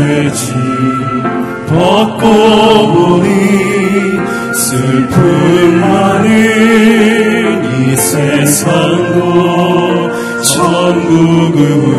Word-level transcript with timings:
준한 0.00 0.32
죄지. 0.32 0.54
벗고 1.68 2.22
보니 2.92 3.28
슬픔 4.54 5.80
많은 5.80 7.64
이 7.64 7.96
세상도 7.96 9.20
천국으 10.42 11.89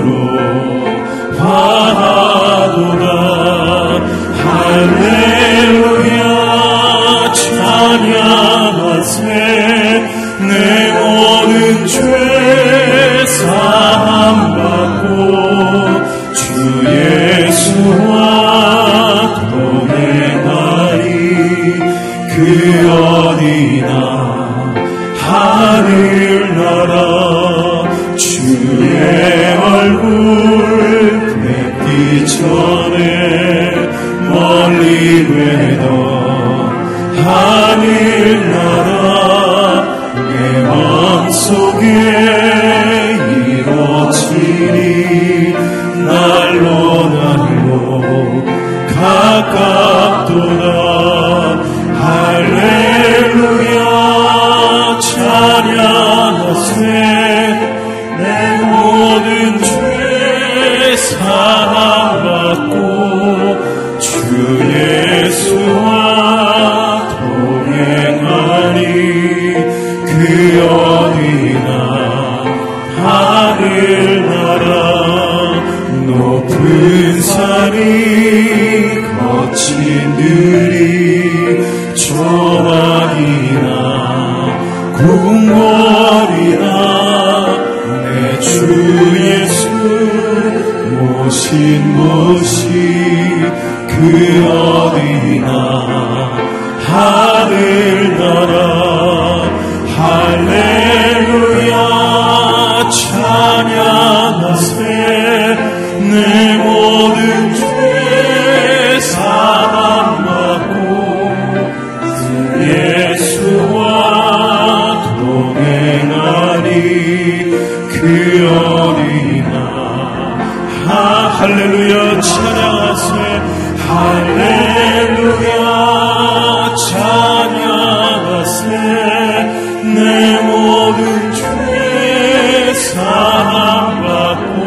사함받고 133.42 134.62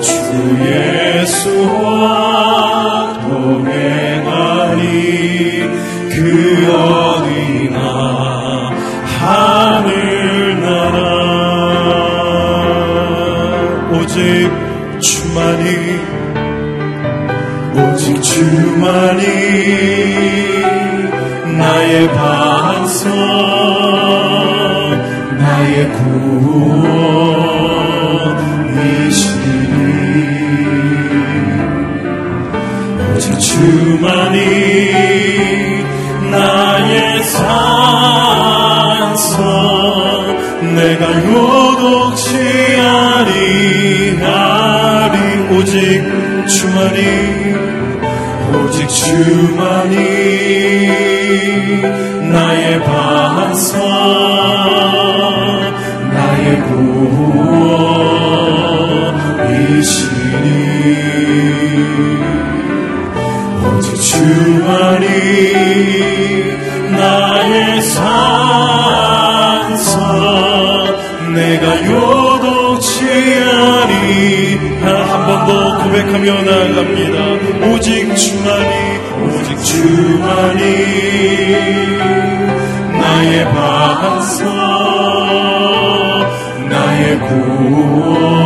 주 0.00 0.10
예수와 0.64 1.82
동행하니 3.20 4.82
그 6.08 6.16
어디나 6.72 7.78
하늘나라. 9.18 9.78
오직 13.92 14.16
주만이 15.00 15.66
오직 17.76 18.22
주만 18.22 19.09
주만이 34.10 34.40
나의 36.30 37.22
산성 37.22 37.46
내가 40.74 41.04
요독치 41.24 42.26
아니하리. 42.80 44.34
오직 45.52 45.76
주만이 46.48 46.98
오직 48.52 48.88
주만이 48.88 49.94
나의 52.32 52.82
반석 52.82 53.78
나의 56.12 56.62
구원이시니 56.62 57.60
주만이 64.20 65.06
나의 66.90 67.80
산성 67.80 68.04
내가 71.34 71.64
요독치 71.86 73.06
아니 73.08 74.58
한번 74.84 75.46
더 75.46 75.78
고백하며 75.78 76.42
나갑니다. 76.42 77.16
오직 77.66 78.14
주만이 78.14 78.74
오직 79.24 79.48
주만이 79.64 80.62
나의 82.92 83.44
반석 83.46 84.44
나의 86.68 87.18
구원 87.20 88.39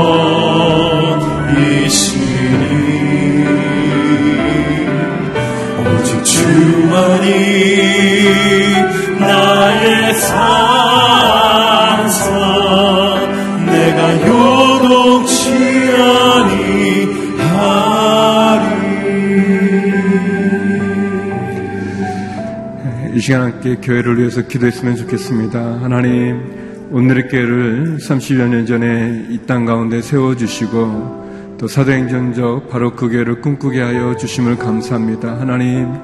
아니하리 22.95 23.17
이 23.17 23.21
시간 23.21 23.43
함께 23.43 23.77
교회를 23.77 24.19
위해서 24.19 24.43
기도했으면 24.43 24.97
좋겠습니다. 24.97 25.61
하나님, 25.83 26.89
오늘의 26.91 27.29
교회를 27.29 27.99
30여 27.99 28.49
년 28.49 28.67
전에 28.67 29.27
이 29.31 29.39
땅 29.47 29.65
가운데 29.65 30.01
세워주시고 30.03 31.24
또 31.65 31.69
사도행전적 31.69 32.69
바로 32.69 32.95
그 32.95 33.09
교회를 33.09 33.41
꿈꾸게 33.41 33.81
하여 33.81 34.15
주심을 34.19 34.59
감사합니다. 34.59 35.41
하나님, 35.41 35.95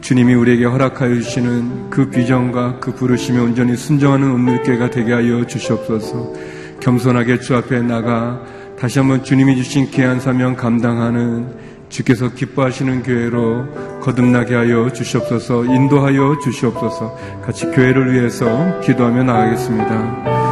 주님이 0.00 0.32
우리에게 0.32 0.64
허락하여 0.64 1.14
주시는 1.16 1.90
그 1.90 2.08
비전과 2.08 2.80
그 2.80 2.94
부르심에 2.94 3.38
온전히 3.38 3.76
순정하는 3.76 4.30
오늘교회가 4.32 4.88
되게 4.88 5.12
하여 5.12 5.46
주시옵소서 5.46 6.32
겸손하게 6.80 7.40
주 7.40 7.54
앞에 7.54 7.82
나가 7.82 8.42
다시 8.78 8.98
한번 8.98 9.22
주님이 9.22 9.56
주신 9.56 9.90
귀한 9.90 10.20
사명 10.20 10.56
감당하는 10.56 11.54
주께서 11.90 12.32
기뻐하시는 12.32 13.02
교회로 13.02 14.00
거듭나게 14.00 14.54
하여 14.54 14.90
주시옵소서 14.90 15.66
인도하여 15.66 16.38
주시옵소서 16.42 17.42
같이 17.44 17.66
교회를 17.66 18.14
위해서 18.14 18.80
기도하며 18.80 19.24
나가겠습니다. 19.24 20.49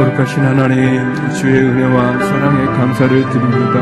거룩하신 0.00 0.42
하나님 0.42 1.30
주의 1.34 1.60
은혜와 1.60 2.18
사랑에 2.20 2.64
감사를 2.78 3.28
드립니다. 3.28 3.80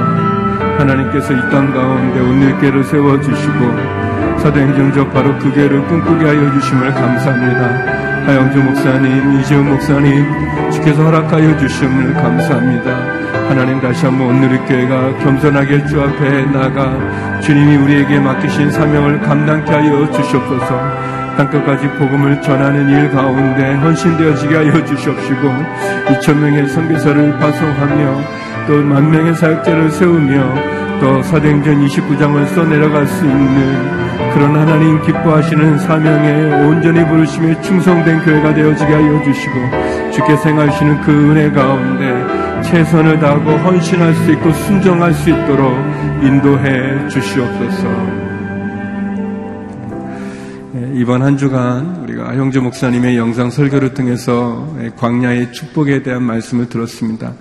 하나님께서 0.79 1.33
이 1.33 1.51
땅 1.51 1.73
가운데 1.73 2.19
오늘께를 2.19 2.83
세워주시고 2.83 4.39
사도행전적 4.41 5.13
바로 5.13 5.37
그 5.39 5.53
교회를 5.55 5.87
꿈꾸게 5.87 6.25
하여 6.27 6.53
주심을 6.55 6.93
감사합니다. 6.93 8.27
하영주 8.27 8.59
목사님, 8.59 9.41
이재훈 9.41 9.71
목사님, 9.71 10.27
주께서 10.73 11.05
허락하여 11.05 11.57
주심을 11.57 12.15
감사합니다. 12.15 12.91
하나님 13.49 13.81
다시 13.81 14.05
한번 14.05 14.29
오늘의 14.29 14.59
교회가 14.67 15.19
겸손하게 15.19 15.87
주 15.87 16.01
앞에 16.03 16.47
나가 16.47 16.99
주님이 17.41 17.77
우리에게 17.77 18.19
맡기신 18.19 18.71
사명을 18.71 19.21
감당케 19.21 19.73
하여 19.73 20.11
주시옵소서. 20.11 21.19
땅끝까지 21.37 21.89
복음을 21.91 22.43
전하는 22.43 22.89
일 22.89 23.11
가운데 23.11 23.75
헌신되어지게 23.75 24.57
하여 24.57 24.85
주시옵시고 24.85 25.49
2천명의 26.09 26.69
선교사를 26.69 27.39
파송하며 27.39 28.21
또 28.67 28.83
만명의 28.83 29.35
사역자를 29.37 29.91
세우며 29.91 30.99
또 31.01 31.23
사도행전 31.23 31.87
29장을 31.87 32.45
써내려갈 32.49 33.07
수 33.07 33.25
있는 33.25 34.09
그런 34.35 34.57
하나님 34.57 35.01
기뻐하시는 35.03 35.79
사명에 35.79 36.65
온전히 36.65 37.07
부르심에 37.07 37.61
충성된 37.63 38.25
교회가 38.25 38.53
되어지게 38.53 38.93
하여 38.93 39.23
주시고 39.23 40.11
주께 40.11 40.37
생하시는 40.37 41.01
그 41.03 41.13
은혜 41.13 41.51
가운데 41.53 42.48
최선을 42.63 43.19
다하고 43.21 43.51
헌신할 43.51 44.15
수 44.15 44.33
있고 44.33 44.53
순종할 44.53 45.13
수 45.15 45.31
있도록 45.31 45.73
인도해 46.23 47.09
주시옵소서. 47.09 47.89
예, 50.77 50.93
이번 50.95 51.23
한 51.23 51.37
주간 51.37 51.97
우리가 52.03 52.35
형주 52.35 52.61
목사님의 52.61 53.17
영상 53.17 53.51
설교를 53.51 53.95
통해서 53.95 54.69
예, 54.83 54.91
광야의 54.97 55.53
축복에 55.53 56.03
대한 56.03 56.23
말씀을 56.23 56.69
들었습니다. 56.69 57.33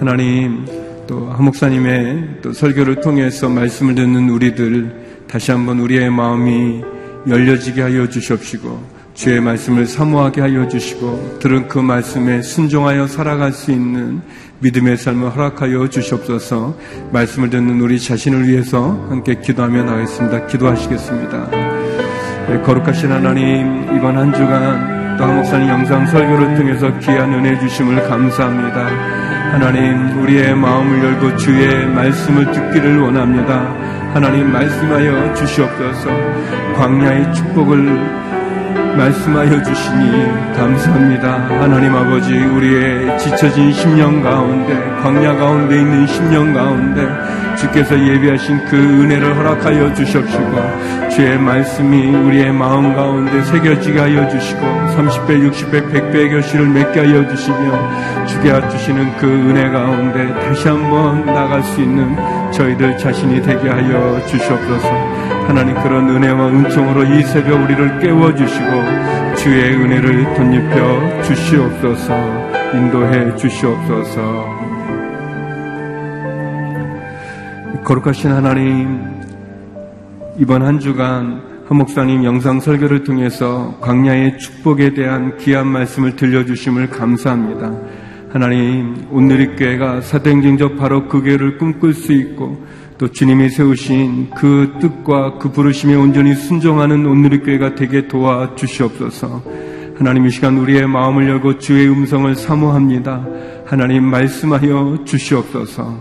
하나님 0.00 0.64
또 1.06 1.32
한 1.32 1.44
목사님의 1.44 2.38
또 2.42 2.52
설교를 2.52 3.00
통해서 3.00 3.48
말씀을 3.48 3.94
듣는 3.94 4.28
우리들 4.28 5.24
다시 5.28 5.50
한번 5.50 5.80
우리의 5.80 6.10
마음이 6.10 6.82
열려지게 7.28 7.82
하여 7.82 8.08
주시옵시고 8.08 9.01
주의 9.22 9.40
말씀을 9.40 9.86
사모하게 9.86 10.40
하여 10.40 10.66
주시고 10.66 11.38
들은 11.38 11.68
그 11.68 11.78
말씀에 11.78 12.42
순종하여 12.42 13.06
살아갈 13.06 13.52
수 13.52 13.70
있는 13.70 14.20
믿음의 14.58 14.96
삶을 14.96 15.36
허락하여 15.36 15.88
주시옵소서 15.88 16.76
말씀을 17.12 17.48
듣는 17.48 17.80
우리 17.80 18.00
자신을 18.00 18.48
위해서 18.48 19.06
함께 19.08 19.36
기도하며 19.36 19.84
나가겠습니다. 19.84 20.46
기도하시겠습니다. 20.48 21.50
네, 22.48 22.60
거룩하신 22.62 23.12
하나님 23.12 23.96
이번 23.96 24.18
한 24.18 24.34
주간 24.34 25.16
또 25.16 25.22
한목사님 25.22 25.68
영상 25.68 26.04
설교를 26.04 26.56
통해서 26.56 26.98
귀한 26.98 27.32
은혜 27.32 27.56
주심을 27.60 28.02
감사합니다. 28.08 28.86
하나님 29.52 30.20
우리의 30.20 30.56
마음을 30.56 30.98
열고 30.98 31.36
주의 31.36 31.86
말씀을 31.86 32.50
듣기를 32.50 32.98
원합니다. 32.98 33.72
하나님 34.14 34.50
말씀하여 34.50 35.32
주시옵소서 35.34 36.10
광야의 36.74 37.32
축복을 37.34 38.32
말씀하여 38.96 39.62
주시니 39.62 40.54
감사합니다. 40.54 41.32
하나님 41.60 41.94
아버지, 41.94 42.36
우리의 42.36 43.18
지쳐진 43.18 43.72
심령 43.72 44.22
가운데, 44.22 44.74
광야 45.02 45.36
가운데 45.36 45.76
있는 45.76 46.06
심령 46.06 46.52
가운데, 46.52 47.08
주께서 47.56 47.98
예비하신 47.98 48.64
그 48.66 48.76
은혜를 48.76 49.36
허락하여 49.36 49.94
주십시고, 49.94 51.10
주의 51.10 51.38
말씀이 51.38 52.14
우리의 52.16 52.52
마음 52.52 52.94
가운데 52.94 53.42
새겨지게 53.44 53.98
하여 53.98 54.28
주시고, 54.28 54.60
30배, 54.60 55.50
60배, 55.50 55.90
100배의 55.90 56.30
결실을 56.30 56.66
맺게 56.66 57.00
하여 57.00 57.26
주시며, 57.28 58.26
주게 58.26 58.68
주시는 58.68 59.16
그 59.16 59.26
은혜 59.26 59.68
가운데 59.70 60.32
다시 60.40 60.68
한번 60.68 61.24
나갈 61.26 61.62
수 61.62 61.80
있는 61.80 62.16
저희들 62.52 62.98
자신이 62.98 63.40
되게 63.42 63.68
하여 63.68 64.20
주시옵소서. 64.26 65.21
하나님 65.46 65.74
그런 65.82 66.08
은혜와 66.08 66.48
은총으로 66.48 67.04
이 67.04 67.22
새벽 67.24 67.62
우리를 67.62 67.98
깨워주시고 68.00 69.36
주의 69.36 69.74
은혜를 69.74 70.34
덧입혀 70.34 71.22
주시옵소서 71.22 72.14
인도해 72.74 73.36
주시옵소서 73.36 74.62
거룩하신 77.84 78.30
하나님 78.30 79.22
이번 80.38 80.62
한 80.62 80.78
주간 80.78 81.42
한 81.66 81.78
목사님 81.78 82.24
영상 82.24 82.60
설교를 82.60 83.02
통해서 83.04 83.76
광야의 83.80 84.38
축복에 84.38 84.94
대한 84.94 85.36
귀한 85.38 85.66
말씀을 85.68 86.16
들려주심을 86.16 86.90
감사합니다. 86.90 87.72
하나님 88.30 89.06
오늘의 89.10 89.56
교회가 89.56 90.00
사도행전적 90.00 90.76
바로 90.76 91.08
그 91.08 91.22
교회를 91.22 91.58
꿈꿀 91.58 91.94
수 91.94 92.12
있고 92.12 92.64
또 93.02 93.10
주님이 93.10 93.50
세우신 93.50 94.30
그 94.30 94.74
뜻과 94.80 95.38
그 95.38 95.50
부르심에 95.50 95.96
온전히 95.96 96.36
순종하는 96.36 97.04
오늘의 97.04 97.40
교회가 97.40 97.74
되게 97.74 98.06
도와 98.06 98.54
주시옵소서. 98.54 99.42
하나님 99.98 100.24
이 100.24 100.30
시간 100.30 100.56
우리의 100.56 100.86
마음을 100.86 101.28
열고 101.28 101.58
주의 101.58 101.88
음성을 101.88 102.32
사모합니다. 102.36 103.26
하나님 103.66 104.04
말씀하여 104.04 105.02
주시옵소서. 105.04 105.98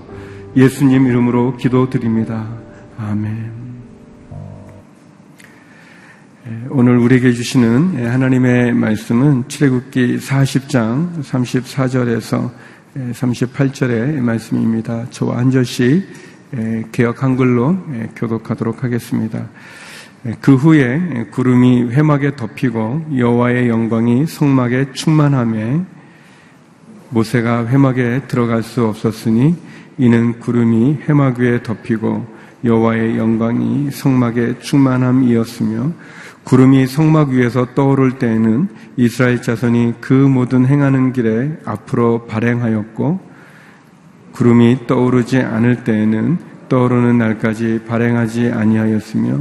예수님 0.56 1.08
이름으로 1.08 1.58
기도드립니다. 1.58 2.48
아멘. 3.00 3.52
예, 6.46 6.68
오늘 6.70 7.00
우리에게 7.00 7.32
주시는 7.32 8.12
하나님의 8.12 8.74
말씀은 8.74 9.48
출애굽기 9.48 10.18
40장 10.18 11.24
34절에서 11.24 12.52
38절의 12.96 14.20
말씀입니다. 14.20 15.10
저와 15.10 15.38
한 15.40 15.50
절씩 15.50 16.31
개혁 16.92 17.24
한글로 17.24 17.78
교독하도록 18.16 18.84
하겠습니다. 18.84 19.48
그 20.40 20.56
후에 20.56 21.28
구름이 21.32 21.92
회막에 21.92 22.36
덮이고 22.36 23.06
여호와의 23.18 23.70
영광이 23.70 24.28
성막에 24.28 24.94
충만함에 24.94 25.82
모세가 27.10 27.68
회막에 27.68 28.22
들어갈 28.28 28.64
수 28.64 28.86
없었으니 28.86 29.56
이는 29.98 30.40
구름이 30.40 31.00
회막 31.08 31.40
위에 31.40 31.64
덮이고 31.64 32.26
여호와의 32.64 33.18
영광이 33.18 33.92
성막에 33.92 34.60
충만함이었으며 34.60 35.92
구름이 36.44 36.88
성막 36.88 37.30
위에서 37.30 37.74
떠오를 37.74 38.20
때에는 38.20 38.68
이스라엘 38.98 39.42
자손이 39.42 39.96
그 40.02 40.14
모든 40.14 40.66
행하는 40.66 41.14
길에 41.14 41.58
앞으로 41.66 42.26
발행하였고 42.28 43.31
구름이 44.34 44.88
떠오르지 44.88 45.40
않을 45.40 45.84
때에는 45.84 46.38
떠오르는 46.70 47.18
날까지 47.18 47.82
발행하지 47.88 48.52
아니하였으며 48.52 49.38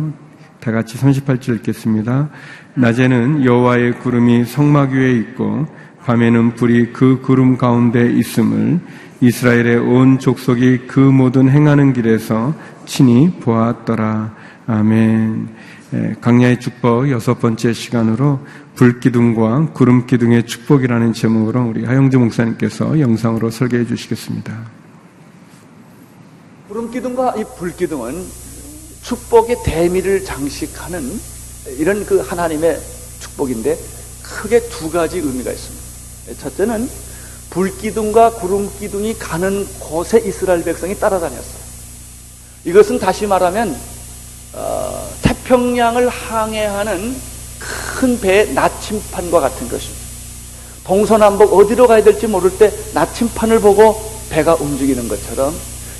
다 0.60 0.72
같이 0.72 0.98
38절 0.98 1.56
읽겠습니다. 1.56 2.28
낮에는 2.74 3.44
여호와의 3.44 3.98
구름이 4.00 4.44
성막 4.44 4.92
위에 4.92 5.12
있고 5.12 5.66
밤에는 6.04 6.54
불이 6.54 6.92
그 6.92 7.20
구름 7.20 7.56
가운데 7.56 8.10
있음을 8.10 8.80
이스라엘의 9.20 9.76
온 9.76 10.18
족속이 10.18 10.86
그 10.86 10.98
모든 10.98 11.50
행하는 11.50 11.92
길에서 11.92 12.54
친히 12.86 13.30
보았더라. 13.40 14.34
아멘. 14.66 15.48
강야의 16.20 16.60
축복 16.60 17.10
여섯 17.10 17.38
번째 17.40 17.72
시간으로 17.72 18.40
불기둥과 18.76 19.72
구름기둥의 19.72 20.46
축복이라는 20.46 21.12
제목으로 21.12 21.64
우리 21.64 21.84
하영주 21.84 22.18
목사님께서 22.18 23.00
영상으로 23.00 23.50
설계해 23.50 23.84
주시겠습니다. 23.86 24.79
구름 26.70 26.88
기둥과 26.92 27.34
이 27.36 27.42
불 27.58 27.74
기둥은 27.74 28.24
축복의 29.02 29.56
대미를 29.64 30.24
장식하는 30.24 31.20
이런 31.78 32.06
그 32.06 32.20
하나님의 32.20 32.80
축복인데 33.18 33.76
크게 34.22 34.68
두 34.68 34.88
가지 34.88 35.18
의미가 35.18 35.50
있습니다. 35.50 35.84
첫째는 36.40 36.88
불 37.50 37.76
기둥과 37.76 38.34
구름 38.34 38.70
기둥이 38.78 39.18
가는 39.18 39.66
곳에 39.80 40.22
이스라엘 40.24 40.62
백성이 40.62 40.96
따라다녔어요. 40.96 41.60
이것은 42.66 43.00
다시 43.00 43.26
말하면 43.26 43.76
어, 44.52 45.10
태평양을 45.22 46.08
항해하는 46.08 47.16
큰 47.98 48.20
배의 48.20 48.54
나침판과 48.54 49.40
같은 49.40 49.68
것입니다. 49.68 50.04
동서남북 50.84 51.52
어디로 51.52 51.88
가야 51.88 52.04
될지 52.04 52.28
모를 52.28 52.56
때 52.56 52.72
나침판을 52.94 53.58
보고 53.58 54.00
배가 54.28 54.54
움직이는 54.54 55.08
것처럼 55.08 55.52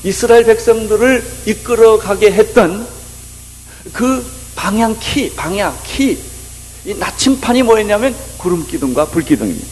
이스라엘 0.05 0.45
백성들을 0.45 1.25
이끌어가게 1.47 2.33
했던 2.33 2.87
그 3.93 4.25
방향 4.57 4.97
키, 4.99 5.35
방향 5.35 5.77
키, 5.85 6.19
이 6.85 6.95
나침판이 6.95 7.63
뭐였냐면 7.63 8.15
구름 8.39 8.67
기둥과 8.67 9.07
불 9.07 9.23
기둥입니다. 9.23 9.67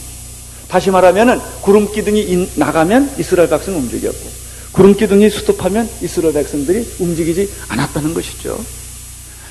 다시 0.67 0.91
말하면은 0.91 1.39
구름 1.61 1.91
기둥이 1.91 2.51
나가면 2.55 3.15
이스라엘 3.17 3.49
백성은 3.49 3.79
움직였고 3.79 4.29
구름 4.71 4.95
기둥이 4.95 5.29
수습하면 5.29 5.89
이스라엘 6.01 6.33
백성들이 6.33 6.95
움직이지 6.99 7.51
않았다는 7.69 8.13
것이죠. 8.13 8.63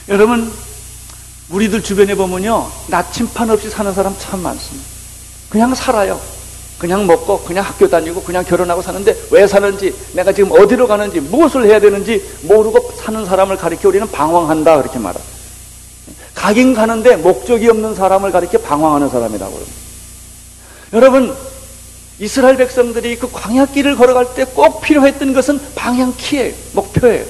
여러분, 0.09 0.53
우리들 1.51 1.83
주변에 1.83 2.15
보면요, 2.15 2.71
나침판 2.87 3.51
없이 3.51 3.69
사는 3.69 3.93
사람 3.93 4.15
참 4.19 4.41
많습니다. 4.41 4.87
그냥 5.49 5.75
살아요. 5.75 6.21
그냥 6.79 7.07
먹고, 7.07 7.41
그냥 7.41 7.65
학교 7.65 7.89
다니고, 7.89 8.23
그냥 8.23 8.45
결혼하고 8.45 8.81
사는데 8.83 9.17
왜 9.31 9.47
사는지, 9.47 9.93
내가 10.13 10.33
지금 10.33 10.53
어디로 10.53 10.87
가는지, 10.87 11.21
무엇을 11.21 11.67
해야 11.67 11.81
되는지 11.81 12.25
모르고 12.43 12.93
사는 12.97 13.25
사람을 13.27 13.57
가리켜 13.57 13.89
우리는 13.89 14.09
방황한다. 14.11 14.77
그렇게 14.77 14.99
말합니다. 14.99 15.39
가긴 16.35 16.73
가는데 16.75 17.17
목적이 17.17 17.69
없는 17.69 17.97
사람을 17.97 18.31
가리켜 18.31 18.59
방황하는 18.59 19.09
사람이라고 19.09 19.53
합니다. 19.53 19.73
여러분, 20.93 21.35
이스라엘 22.21 22.57
백성들이 22.57 23.19
그 23.19 23.31
광야길을 23.31 23.97
걸어갈 23.97 24.35
때 24.35 24.45
꼭 24.45 24.81
필요했던 24.81 25.33
것은 25.33 25.61
방향키예요. 25.75 26.55
목표예요. 26.75 27.25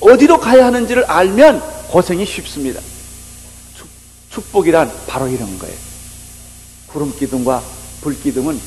어디로 0.00 0.40
가야 0.40 0.66
하는지를 0.66 1.04
알면 1.04 1.62
고생이 1.88 2.26
쉽습니다. 2.26 2.80
축복이란 4.30 4.90
바로 5.06 5.28
이런 5.28 5.58
거예요. 5.58 5.74
구름 6.88 7.12
기둥과 7.16 7.62
불 8.00 8.20
기둥은 8.20 8.60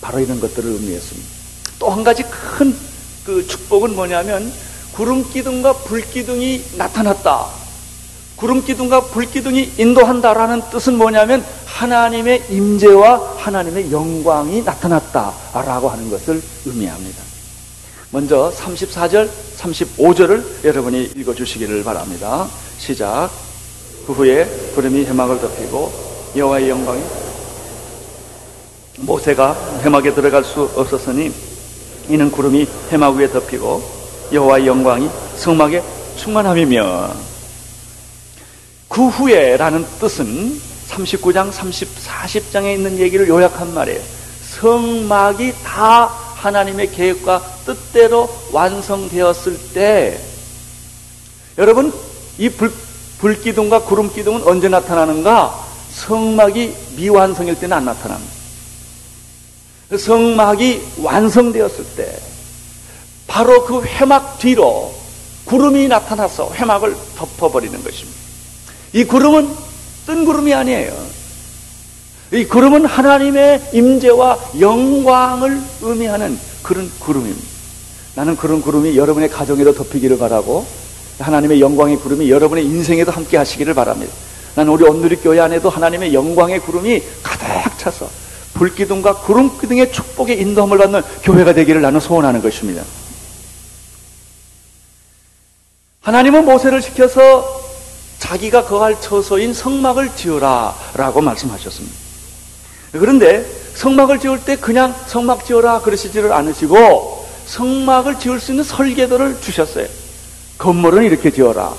바로 0.00 0.18
이런 0.20 0.40
것들을 0.40 0.70
의미했습니다. 0.70 1.28
또 1.78 1.90
한 1.90 2.04
가지 2.04 2.22
큰 2.24 2.90
그 3.24 3.46
축복은 3.46 3.94
뭐냐면 3.94 4.52
구름 4.92 5.28
기둥과 5.30 5.74
불 5.84 6.00
기둥이 6.00 6.64
나타났다. 6.76 7.46
구름 8.36 8.64
기둥과 8.64 9.02
불 9.02 9.26
기둥이 9.26 9.74
인도한다라는 9.76 10.62
뜻은 10.70 10.96
뭐냐면 10.96 11.44
하나님의 11.66 12.46
임재와 12.50 13.36
하나님의 13.36 13.92
영광이 13.92 14.62
나타났다라고 14.62 15.90
하는 15.90 16.10
것을 16.10 16.42
의미합니다. 16.64 17.22
먼저 18.10 18.52
34절, 18.56 19.28
35절을 19.58 20.64
여러분이 20.64 21.12
읽어 21.16 21.34
주시기를 21.34 21.84
바랍니다. 21.84 22.48
시작. 22.78 23.30
그 24.06 24.12
후에 24.12 24.44
구름이 24.74 25.04
해막을 25.04 25.40
덮이고 25.40 25.92
여호와의 26.34 26.70
영광이 26.70 27.00
모세가 29.00 29.80
해막에 29.84 30.14
들어갈 30.14 30.44
수 30.44 30.70
없었으니 30.76 31.32
이는 32.08 32.30
구름이 32.30 32.66
해막 32.92 33.16
위에 33.16 33.30
덮이고 33.30 33.82
여호와의 34.32 34.66
영광이 34.66 35.08
성막에 35.36 35.82
충만함이며 36.16 37.10
그 38.88 39.06
후에라는 39.06 39.86
뜻은 40.00 40.60
39장, 40.88 41.52
30, 41.52 41.88
40장에 42.04 42.74
있는 42.74 42.98
얘기를 42.98 43.28
요약한 43.28 43.72
말이에요. 43.72 44.00
성막이 44.58 45.54
다 45.64 46.06
하나님의 46.06 46.90
계획과 46.90 47.40
뜻대로 47.64 48.28
완성되었을 48.52 49.72
때 49.72 50.20
여러분 51.58 51.92
이 52.38 52.48
불, 52.48 52.72
불기둥과 53.18 53.82
구름기둥은 53.82 54.42
언제 54.44 54.68
나타나는가? 54.68 55.54
성막이 55.90 56.74
미완성일 56.96 57.58
때는 57.60 57.76
안 57.76 57.84
나타납니다. 57.84 58.39
성막이 59.96 60.82
완성되었을 60.98 61.84
때 61.96 62.18
바로 63.26 63.64
그 63.64 63.82
회막 63.82 64.38
뒤로 64.38 64.94
구름이 65.44 65.88
나타나서 65.88 66.52
회막을 66.54 66.96
덮어버리는 67.16 67.82
것입니다. 67.82 68.18
이 68.92 69.04
구름은 69.04 69.48
뜬 70.06 70.24
구름이 70.24 70.52
아니에요. 70.54 70.92
이 72.32 72.44
구름은 72.44 72.86
하나님의 72.86 73.70
임재와 73.72 74.38
영광을 74.60 75.60
의미하는 75.82 76.38
그런 76.62 76.90
구름입니다. 77.00 77.48
나는 78.14 78.36
그런 78.36 78.62
구름이 78.62 78.96
여러분의 78.96 79.28
가정에도 79.30 79.74
덮이기를 79.74 80.18
바라고 80.18 80.66
하나님의 81.18 81.60
영광의 81.60 81.96
구름이 81.98 82.30
여러분의 82.30 82.64
인생에도 82.64 83.10
함께 83.10 83.36
하시기를 83.36 83.74
바랍니다. 83.74 84.12
나는 84.54 84.72
우리 84.72 84.84
온누리 84.84 85.16
교회 85.16 85.40
안에도 85.40 85.70
하나님의 85.70 86.14
영광의 86.14 86.60
구름이 86.60 87.02
가득 87.22 87.78
차서 87.78 88.08
불기둥과 88.60 89.14
구름기둥의 89.14 89.90
축복의 89.90 90.38
인도함을 90.38 90.76
받는 90.76 91.00
교회가 91.22 91.54
되기를 91.54 91.80
나는 91.80 91.98
소원하는 91.98 92.42
것입니다. 92.42 92.84
하나님은 96.02 96.44
모세를 96.44 96.82
시켜서 96.82 97.62
자기가 98.18 98.66
거할 98.66 99.00
처소인 99.00 99.54
성막을 99.54 100.14
지어라 100.14 100.74
라고 100.92 101.22
말씀하셨습니다. 101.22 101.96
그런데 102.92 103.50
성막을 103.74 104.18
지을 104.18 104.44
때 104.44 104.56
그냥 104.56 104.94
성막 105.06 105.46
지어라 105.46 105.80
그러시지를 105.80 106.30
않으시고 106.30 107.26
성막을 107.46 108.18
지을 108.18 108.40
수 108.40 108.52
있는 108.52 108.62
설계도를 108.62 109.40
주셨어요. 109.40 109.86
건물은 110.58 111.04
이렇게 111.04 111.30
지어라. 111.30 111.72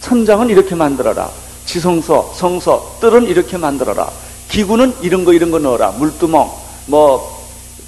천장은 0.00 0.50
이렇게 0.50 0.76
만들어라. 0.76 1.28
지성소, 1.66 2.32
성소, 2.36 2.98
뜰은 3.00 3.24
이렇게 3.24 3.56
만들어라. 3.56 4.08
기구는 4.52 4.94
이런 5.00 5.24
거 5.24 5.32
이런 5.32 5.50
거 5.50 5.58
넣어라. 5.58 5.92
물두멍, 5.92 6.50
뭐 6.86 7.42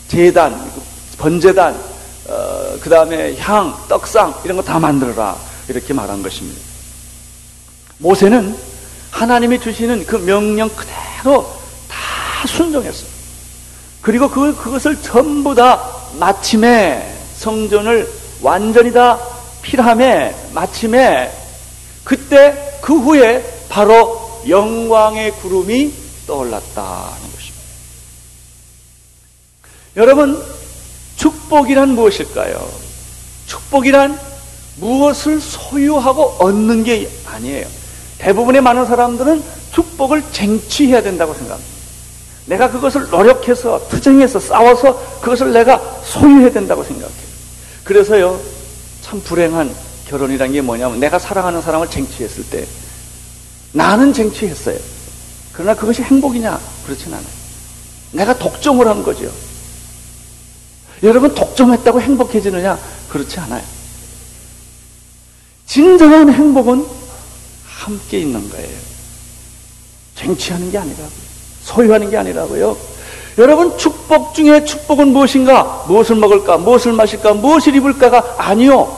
재단, 0.09 0.73
번제단, 1.19 1.75
어, 2.29 2.77
그 2.81 2.89
다음에 2.89 3.37
향, 3.37 3.77
떡상 3.87 4.35
이런 4.45 4.57
거 4.57 4.63
다 4.63 4.79
만들어라. 4.79 5.37
이렇게 5.69 5.93
말한 5.93 6.23
것입니다. 6.23 6.59
모세는 7.99 8.57
하나님이 9.11 9.61
주시는 9.61 10.07
그 10.07 10.17
명령 10.17 10.71
그대로 10.71 11.43
다 11.87 12.47
순종했어요. 12.47 13.09
그리고 14.01 14.31
그, 14.31 14.57
그것을 14.57 15.01
전부 15.03 15.55
다 15.55 15.87
마침에 16.19 17.15
성전을 17.37 18.11
완전히 18.41 18.91
다 18.91 19.19
필함에 19.61 20.35
마침에 20.55 21.31
그때 22.05 22.79
그 22.81 22.99
후에 22.99 23.67
바로 23.69 24.43
영광의 24.49 25.33
구름이 25.33 26.04
떠올랐다는 26.27 27.33
것입니다. 27.33 27.65
여러분, 29.97 30.43
축복이란 31.17 31.91
무엇일까요? 31.91 32.69
축복이란 33.47 34.19
무엇을 34.77 35.41
소유하고 35.41 36.37
얻는 36.41 36.85
게 36.85 37.09
아니에요. 37.27 37.67
대부분의 38.19 38.61
많은 38.61 38.87
사람들은 38.87 39.43
축복을 39.73 40.23
쟁취해야 40.33 41.03
된다고 41.03 41.35
생각합니다. 41.35 41.75
내가 42.47 42.71
그것을 42.71 43.09
노력해서, 43.11 43.89
투쟁해서, 43.89 44.39
싸워서 44.39 45.21
그것을 45.21 45.53
내가 45.53 45.81
소유해야 46.05 46.53
된다고 46.53 46.83
생각해요. 46.85 47.15
그래서요, 47.85 48.41
참 49.03 49.21
불행한 49.23 49.75
결혼이란 50.09 50.53
게 50.53 50.61
뭐냐면 50.61 51.01
내가 51.01 51.19
사랑하는 51.19 51.63
사람을 51.63 51.89
쟁취했을 51.89 52.45
때 52.51 52.67
나는 53.73 54.13
쟁취했어요. 54.13 54.79
그러나 55.55 55.75
그것이 55.75 56.03
행복이냐? 56.03 56.61
그렇진 56.85 57.13
않아요. 57.15 57.27
내가 58.13 58.37
독점을 58.39 58.87
한 58.87 59.03
거죠. 59.03 59.31
여러분 61.03 61.35
독점했다고 61.35 62.01
행복해지느냐? 62.01 62.79
그렇지 63.09 63.39
않아요. 63.41 63.63
진정한 65.67 66.33
행복은 66.33 66.87
함께 67.67 68.21
있는 68.21 68.49
거예요. 68.51 68.79
쟁취하는 70.15 70.71
게 70.71 70.79
아니라고요. 70.79 71.09
소유하는 71.63 72.11
게 72.11 72.17
아니라고요. 72.17 72.77
여러분 73.39 73.77
축복 73.77 74.35
중에 74.35 74.65
축복은 74.65 75.09
무엇인가? 75.09 75.85
무엇을 75.89 76.17
먹을까? 76.17 76.59
무엇을 76.59 76.93
마실까? 76.93 77.35
무엇을 77.35 77.75
입을까가 77.75 78.37
아니요. 78.39 78.97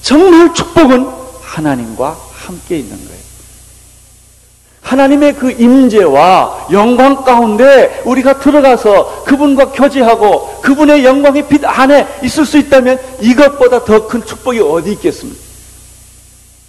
정말 0.00 0.52
축복은 0.54 1.06
하나님과 1.42 2.18
함께 2.32 2.78
있는 2.78 2.96
거예요. 2.96 3.13
하나님의 4.84 5.34
그 5.36 5.50
임재와 5.50 6.68
영광 6.70 7.24
가운데 7.24 8.02
우리가 8.04 8.38
들어가서 8.38 9.24
그분과 9.24 9.72
교제하고 9.72 10.60
그분의 10.60 11.04
영광의 11.04 11.48
빛 11.48 11.64
안에 11.64 12.06
있을 12.22 12.44
수 12.44 12.58
있다면 12.58 13.00
이것보다 13.22 13.84
더 13.84 14.06
큰 14.06 14.24
축복이 14.24 14.60
어디 14.60 14.92
있겠습니까? 14.92 15.40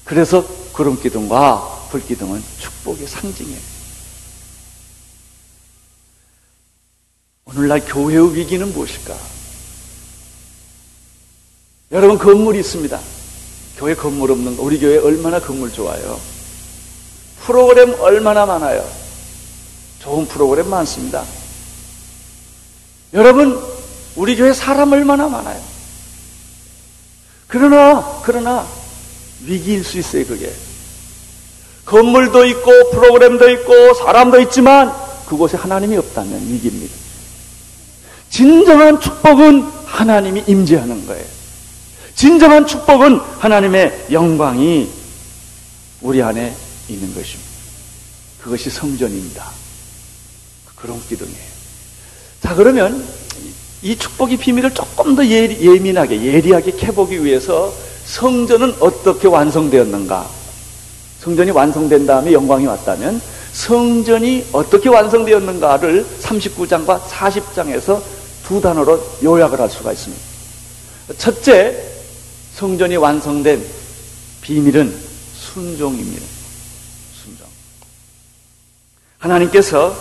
그래서 0.05 0.45
구름 0.71 0.99
기둥과 0.99 1.87
불 1.91 2.01
기둥은 2.05 2.41
축복의 2.59 3.05
상징이에요. 3.05 3.59
오늘날 7.45 7.81
교회의 7.85 8.33
위기는 8.35 8.71
무엇일까? 8.73 9.13
여러분 11.91 12.17
건물이 12.17 12.59
있습니다. 12.59 12.99
교회 13.77 13.93
건물 13.93 14.31
없는 14.31 14.55
거. 14.55 14.63
우리 14.63 14.79
교회 14.79 14.97
얼마나 14.97 15.39
건물 15.39 15.71
좋아요. 15.71 16.17
프로그램 17.45 17.95
얼마나 17.99 18.45
많아요. 18.45 18.85
좋은 19.99 20.27
프로그램 20.27 20.69
많습니다. 20.69 21.23
여러분 23.13 23.61
우리 24.15 24.35
교회 24.35 24.53
사람 24.53 24.91
얼마나 24.91 25.27
많아요. 25.27 25.61
그러나 27.47 28.21
그러나 28.23 28.65
위기일 29.45 29.83
수 29.83 29.97
있어요, 29.99 30.25
그게. 30.25 30.51
건물도 31.85 32.45
있고, 32.45 32.91
프로그램도 32.91 33.49
있고, 33.51 33.93
사람도 33.93 34.41
있지만, 34.41 34.91
그곳에 35.27 35.57
하나님이 35.57 35.97
없다면 35.97 36.41
위기입니다. 36.47 36.93
진정한 38.29 38.99
축복은 38.99 39.63
하나님이 39.85 40.43
임재하는 40.47 41.05
거예요. 41.05 41.25
진정한 42.15 42.65
축복은 42.65 43.19
하나님의 43.39 44.07
영광이 44.11 44.89
우리 46.01 46.21
안에 46.21 46.55
있는 46.89 47.13
것입니다. 47.13 47.51
그것이 48.41 48.69
성전입니다. 48.69 49.49
그런 50.75 51.01
기둥이에요. 51.07 51.55
자, 52.41 52.53
그러면 52.53 53.03
이 53.81 53.95
축복의 53.97 54.37
비밀을 54.37 54.73
조금 54.73 55.15
더 55.15 55.23
예 55.23 55.47
민하게, 55.47 56.23
예리하게 56.23 56.71
캐보기 56.71 57.23
위해서 57.23 57.73
성전은 58.05 58.75
어떻게 58.79 59.27
완성되었는가? 59.27 60.29
성전이 61.21 61.51
완성된 61.51 62.05
다음에 62.05 62.33
영광이 62.33 62.67
왔다면 62.67 63.19
성전이 63.51 64.47
어떻게 64.51 64.89
완성되었는가를 64.89 66.05
39장과 66.21 67.01
40장에서 67.07 68.01
두 68.45 68.61
단어로 68.61 69.17
요약을 69.23 69.59
할 69.59 69.69
수가 69.69 69.91
있습니다. 69.93 70.23
첫째, 71.17 71.83
성전이 72.53 72.95
완성된 72.97 73.65
비밀은 74.41 74.95
순종입니다. 75.35 76.34
하나님께서 79.25 79.95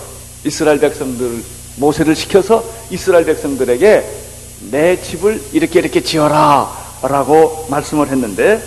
이스라엘 0.45 0.79
백성들 0.79 1.43
모세를 1.77 2.15
시켜서 2.15 2.65
이스라엘 2.91 3.25
백성들에게 3.25 4.05
내 4.71 5.01
집을 5.01 5.41
이렇게 5.53 5.81
이렇게 5.81 6.03
지어라 6.03 7.01
라고 7.03 7.67
말씀을 7.71 8.09
했는데 8.09 8.63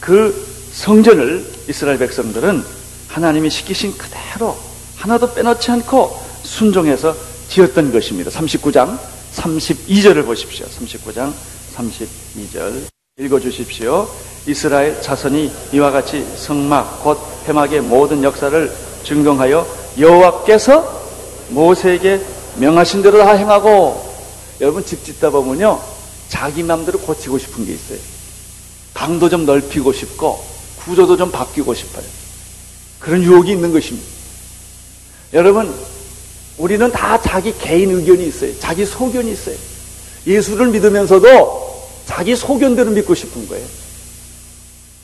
그 0.00 0.46
성전을 0.72 1.44
이스라엘 1.68 1.98
백성들은 1.98 2.62
하나님이 3.08 3.50
시키신 3.50 3.96
그대로 3.96 4.56
하나도 4.96 5.34
빼놓지 5.34 5.70
않고 5.70 6.16
순종해서 6.42 7.16
지었던 7.48 7.92
것입니다. 7.92 8.30
39장 8.30 8.98
32절을 9.34 10.24
보십시오. 10.24 10.66
39장 10.66 11.32
32절 11.74 12.88
읽어주십시오. 13.18 14.08
이스라엘 14.46 15.00
자손이 15.00 15.50
이와 15.72 15.90
같이 15.90 16.24
성막 16.36 17.02
곧 17.02 17.18
해막의 17.48 17.80
모든 17.80 18.22
역사를 18.22 18.72
증동하여 19.02 19.85
여호와께서 19.98 21.02
모세에게 21.50 22.20
명하신 22.56 23.02
대로 23.02 23.18
다 23.18 23.32
행하고 23.32 24.04
여러분 24.60 24.84
집 24.84 25.04
짓다 25.04 25.30
보면요 25.30 25.80
자기 26.28 26.62
마음대로 26.62 26.98
고치고 26.98 27.38
싶은 27.38 27.66
게 27.66 27.72
있어요. 27.74 27.98
방도 28.94 29.28
좀 29.28 29.46
넓히고 29.46 29.92
싶고 29.92 30.42
구조도 30.84 31.16
좀 31.16 31.30
바뀌고 31.30 31.74
싶어요. 31.74 32.04
그런 32.98 33.22
유혹이 33.22 33.52
있는 33.52 33.72
것입니다. 33.72 34.06
여러분 35.32 35.74
우리는 36.58 36.90
다 36.90 37.20
자기 37.20 37.56
개인 37.58 37.90
의견이 37.90 38.26
있어요. 38.26 38.58
자기 38.58 38.84
소견이 38.86 39.32
있어요. 39.32 39.56
예수를 40.26 40.68
믿으면서도 40.68 41.66
자기 42.06 42.34
소견대로 42.34 42.90
믿고 42.90 43.14
싶은 43.14 43.46
거예요. 43.48 43.66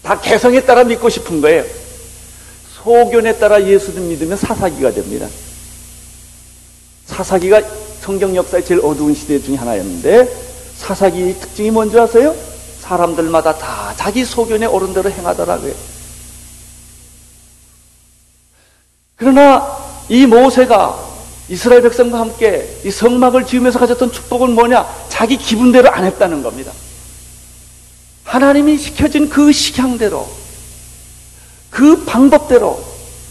다 0.03 0.21
개성에 0.21 0.63
따라 0.63 0.83
믿고 0.85 1.09
싶은 1.09 1.41
거예요. 1.41 1.65
소견에 2.83 3.39
따라 3.39 3.62
예수를 3.62 4.03
믿으면 4.03 4.37
사사기가 4.37 4.91
됩니다. 4.93 5.29
사사기가 7.07 7.62
성경 8.01 8.35
역사의 8.35 8.65
제일 8.65 8.81
어두운 8.85 9.15
시대 9.15 9.41
중에 9.41 9.57
하나였는데 9.57 10.29
사사기의 10.77 11.35
특징이 11.39 11.71
뭔지 11.71 11.99
아세요? 11.99 12.35
사람들마다 12.81 13.57
다 13.57 13.95
자기 13.97 14.25
소견에 14.25 14.67
옳은 14.67 14.93
대로 14.93 15.11
행하더라고요. 15.11 15.73
그러나 19.17 19.79
이 20.09 20.27
모세가 20.27 21.12
이스라엘 21.49 21.83
백성과 21.83 22.19
함께 22.19 22.80
이 22.85 22.91
성막을 22.91 23.47
지으면서 23.47 23.78
가졌던 23.78 24.11
축복은 24.11 24.52
뭐냐? 24.52 25.06
자기 25.09 25.37
기분대로 25.37 25.91
안 25.91 26.04
했다는 26.04 26.43
겁니다. 26.43 26.73
하나님이 28.25 28.78
시켜진 28.78 29.28
그 29.28 29.52
식향대로, 29.52 30.28
그 31.73 32.04
방법대로 32.04 32.78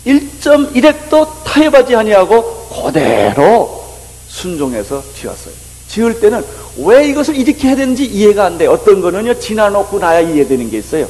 1.1핵도 0.06 1.44
타협하지 1.46 1.96
아니하고 1.96 2.68
그대로 2.84 3.86
순종해서 4.28 5.02
지었어요. 5.16 5.54
지을 5.88 6.20
때는 6.20 6.44
왜 6.80 7.08
이것을 7.08 7.36
이렇게 7.36 7.68
해야 7.68 7.76
되는지 7.76 8.04
이해가 8.06 8.46
안 8.46 8.58
돼. 8.58 8.66
어떤 8.66 9.00
거는요, 9.02 9.40
지나놓고 9.40 10.00
나야 10.00 10.22
이해되는 10.22 10.72
게 10.72 10.80
있어요. 10.80 11.08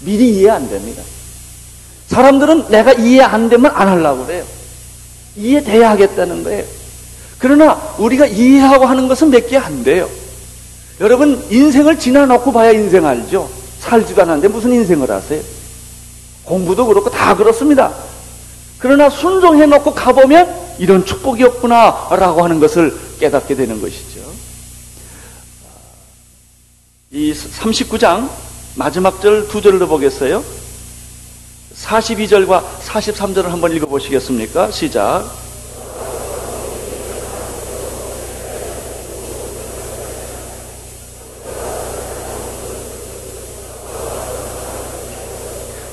미리 0.00 0.30
이해 0.38 0.50
안 0.50 0.68
됩니다. 0.68 1.02
사람들은 2.08 2.68
내가 2.70 2.92
이해 2.94 3.20
안 3.20 3.48
되면 3.50 3.70
안 3.74 3.88
하려고 3.88 4.24
그래요. 4.24 4.44
이해돼야 5.36 5.90
하겠다는 5.90 6.44
거예요. 6.44 6.64
그러나 7.38 7.74
우리가 7.98 8.26
이해하고 8.26 8.86
하는 8.86 9.06
것은 9.08 9.30
몇 9.30 9.48
개 9.48 9.58
안 9.58 9.84
돼요. 9.84 10.08
여러분, 11.00 11.44
인생을 11.50 11.98
지나놓고 11.98 12.52
봐야 12.52 12.70
인생 12.70 13.04
알죠? 13.04 13.50
살지도 13.80 14.22
않았는데 14.22 14.48
무슨 14.48 14.72
인생을 14.72 15.10
하세요? 15.10 15.42
공부도 16.44 16.86
그렇고 16.86 17.10
다 17.10 17.34
그렇습니다. 17.34 17.92
그러나 18.78 19.08
순종해 19.08 19.66
놓고 19.66 19.94
가보면 19.94 20.76
이런 20.78 21.04
축복이었구나 21.04 22.08
라고 22.10 22.42
하는 22.44 22.60
것을 22.60 22.94
깨닫게 23.18 23.54
되는 23.54 23.80
것이죠. 23.80 24.20
이 27.12 27.32
39장 27.32 28.28
마지막 28.74 29.20
절 29.20 29.46
두 29.48 29.62
절로 29.62 29.86
보겠어요. 29.86 30.42
42절과 31.76 32.62
43절을 32.84 33.44
한번 33.44 33.72
읽어보시겠습니까? 33.72 34.70
시작. 34.70 35.43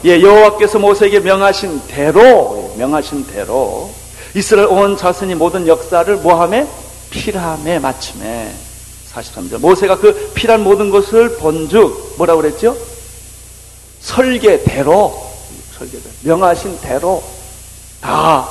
예, 0.04 0.22
여호와께서 0.22 0.80
모세에게 0.80 1.20
명하신 1.20 1.82
대로 1.88 2.74
명하신 2.78 3.28
대로 3.28 3.92
이스라엘 4.34 4.68
온 4.68 4.98
자손이 4.98 5.36
모든 5.36 5.68
역사를 5.68 6.16
모함에 6.18 6.68
피람에 7.12 7.80
맞춤에 7.80 8.52
43절 9.14 9.60
모세가 9.60 9.98
그 9.98 10.32
피란 10.34 10.64
모든 10.64 10.90
것을 10.90 11.38
본즉 11.38 12.16
뭐라 12.18 12.36
그랬죠? 12.36 12.76
설계대로 14.00 15.32
설계대로 15.78 16.14
명하신 16.22 16.80
대로 16.80 17.22
다 18.00 18.50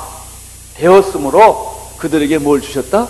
되었으므로 0.75 1.71
그들에게 1.97 2.37
뭘 2.37 2.61
주셨다? 2.61 3.07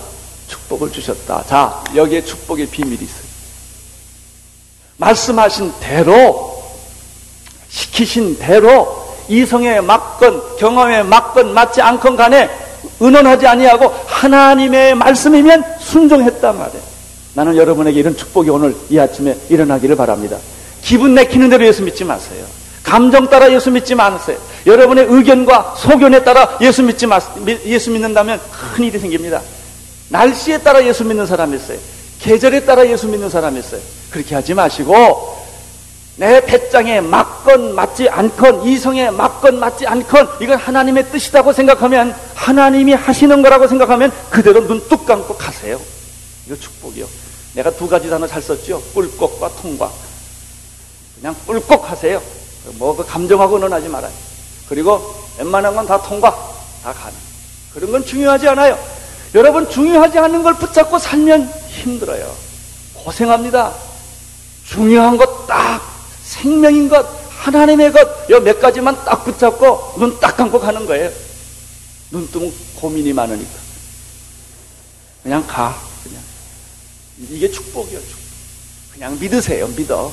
축복을 0.48 0.92
주셨다. 0.92 1.46
자, 1.48 1.84
여기에 1.96 2.26
축복의 2.26 2.68
비밀이 2.68 3.04
있어요. 3.04 3.32
말씀하신 4.98 5.74
대로 5.80 6.61
시키신 7.72 8.38
대로 8.38 9.10
이성에 9.28 9.82
맞건 9.82 10.58
경험에 10.58 11.04
맞건 11.04 11.54
맞지 11.54 11.82
않건 11.82 12.16
간에 12.18 12.50
은원하지 13.02 13.48
아니하고 13.48 13.94
하나님의 14.06 14.96
말씀이면 14.96 15.64
순종했단 15.80 16.58
말이에요. 16.58 16.84
나는 17.34 17.56
여러분에게 17.56 18.00
이런 18.00 18.16
축복이 18.16 18.50
오늘 18.50 18.76
이 18.90 19.00
아침에 19.00 19.36
일어나기를 19.50 19.96
바랍니다. 19.96 20.38
기분 20.82 21.16
내키는 21.16 21.50
대로 21.50 21.66
예수 21.66 21.82
믿지 21.84 22.04
마세요. 22.04 22.44
감정 22.84 23.30
따라 23.30 23.52
예수 23.52 23.72
믿지 23.72 23.96
마세요. 23.96 24.38
여러분의 24.66 25.06
의견과 25.08 25.76
소견에 25.78 26.24
따라 26.24 26.58
예수 26.60 26.84
믿지 26.84 27.08
마, 27.08 27.20
예수 27.66 27.92
믿는다면 27.92 28.40
큰 28.76 28.84
일이 28.84 29.00
생깁니다. 29.00 29.42
날씨에 30.10 30.58
따라 30.58 30.84
예수 30.86 31.06
믿는 31.06 31.26
사람이 31.26 31.56
있어요. 31.56 31.78
계절에 32.20 32.66
따라 32.66 32.86
예수 32.88 33.08
믿는 33.08 33.30
사람이 33.30 33.60
있어요. 33.60 33.80
그렇게 34.10 34.36
하지 34.36 34.54
마시고 34.54 35.41
내 36.22 36.40
배짱에 36.46 37.02
맞건 37.02 37.74
맞지 37.74 38.08
않건 38.08 38.68
이성에 38.68 39.10
맞건 39.10 39.60
맞지 39.60 39.88
않건 39.88 40.30
이건 40.40 40.56
하나님의 40.56 41.10
뜻이라고 41.10 41.52
생각하면 41.52 42.16
하나님이 42.36 42.94
하시는 42.94 43.42
거라고 43.42 43.68
생각하면 43.68 44.12
그대로 44.30 44.68
눈 44.68 44.88
뚝 44.88 45.08
감고 45.08 45.36
가세요. 45.36 45.82
이거 46.46 46.56
축복이요. 46.56 47.08
내가 47.56 47.72
두 47.72 47.90
가지 47.90 48.08
단어 48.08 48.28
잘 48.28 48.40
썼죠. 48.40 48.84
꿀꺽과 48.94 49.50
통과. 49.64 49.90
그냥 51.16 51.36
꿀꺽 51.48 51.90
하세요. 51.90 52.22
뭐 52.78 52.96
그 52.96 53.04
감정하고 53.04 53.58
논하지 53.58 53.90
말아요. 53.90 54.14
그리고 54.70 55.02
웬만한 55.40 55.74
건 55.74 55.88
다 55.88 56.00
통과, 56.04 56.30
다 56.84 56.94
가능. 56.94 57.18
그런 57.74 57.92
건 57.92 58.06
중요하지 58.06 58.48
않아요. 58.50 58.78
여러분 59.34 59.68
중요하지 59.68 60.20
않은 60.20 60.44
걸 60.44 60.54
붙잡고 60.54 61.00
살면 61.00 61.52
힘들어요. 61.70 62.32
고생합니다. 62.94 63.74
중요한 64.68 65.18
것 65.18 65.48
딱 65.48 65.91
생명인 66.32 66.88
것, 66.88 67.06
하나님의 67.30 67.92
것, 67.92 68.30
이몇 68.30 68.62
가지만 68.62 68.96
딱 69.04 69.26
붙잡고 69.26 69.96
눈 70.00 70.18
딱 70.20 70.38
감고 70.38 70.60
가는 70.60 70.86
거예요. 70.86 71.12
눈 72.10 72.26
뜨면 72.32 72.54
고민이 72.76 73.12
많으니까. 73.12 73.52
그냥 75.24 75.46
가, 75.46 75.78
그냥. 76.04 76.22
이게 77.30 77.52
축복이요, 77.52 78.00
축복. 78.00 78.22
그냥 78.94 79.20
믿으세요, 79.20 79.68
믿어. 79.68 80.12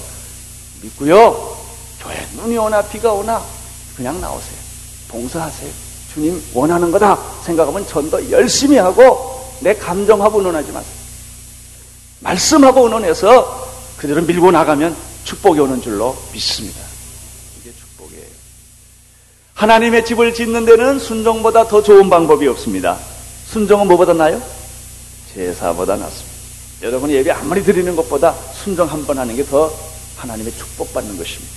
믿고요. 0.83 1.57
교회 2.01 2.27
눈이 2.37 2.59
오나 2.59 2.83
비가 2.83 3.13
오나 3.13 3.43
그냥 3.97 4.21
나오세요. 4.21 4.59
봉사하세요. 5.09 5.71
주님 6.15 6.43
원하는 6.53 6.91
거다 6.91 7.19
생각하면 7.45 7.87
전도 7.87 8.31
열심히 8.31 8.77
하고 8.77 9.57
내 9.61 9.75
감정하고 9.75 10.39
의논하지 10.39 10.73
마세요. 10.73 10.93
말씀하고 12.21 12.85
의논해서 12.85 13.69
그대로 13.97 14.23
밀고 14.23 14.51
나가면 14.51 15.08
축복이 15.29 15.61
오는 15.61 15.83
줄로 15.83 16.17
믿습니다. 16.33 16.81
이게 17.61 17.71
축복이에요. 17.79 18.25
하나님의 19.53 20.07
집을 20.07 20.33
짓는 20.33 20.65
데는 20.65 20.99
순종보다 20.99 21.69
더 21.69 21.83
좋은 21.83 22.09
방법이 22.09 22.49
없습니다. 22.49 22.99
순종은 23.47 23.89
뭐보다 23.89 24.15
나요? 24.15 24.43
제사보다 25.35 25.97
낫습니다. 25.97 26.39
여러분이 26.81 27.13
예배 27.13 27.31
아무리 27.31 27.63
드리는 27.63 27.95
것보다 27.95 28.35
순종 28.55 28.89
한 28.89 29.05
번 29.05 29.19
하는 29.19 29.37
게 29.37 29.45
더 29.45 29.71
하나님의 30.17 30.51
축복받는 30.53 31.19
것입니다. 31.19 31.55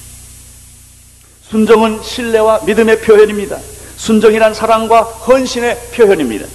순종은 1.49 2.03
신뢰와 2.03 2.63
믿음의 2.65 2.99
표현입니다. 3.01 3.57
순종이란 3.95 4.53
사랑과 4.53 5.03
헌신의 5.03 5.91
표현입니다. 5.95 6.45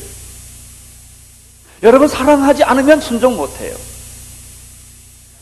여러분 1.82 2.08
사랑하지 2.08 2.62
않으면 2.64 3.00
순종 3.00 3.36
못해요. 3.36 3.74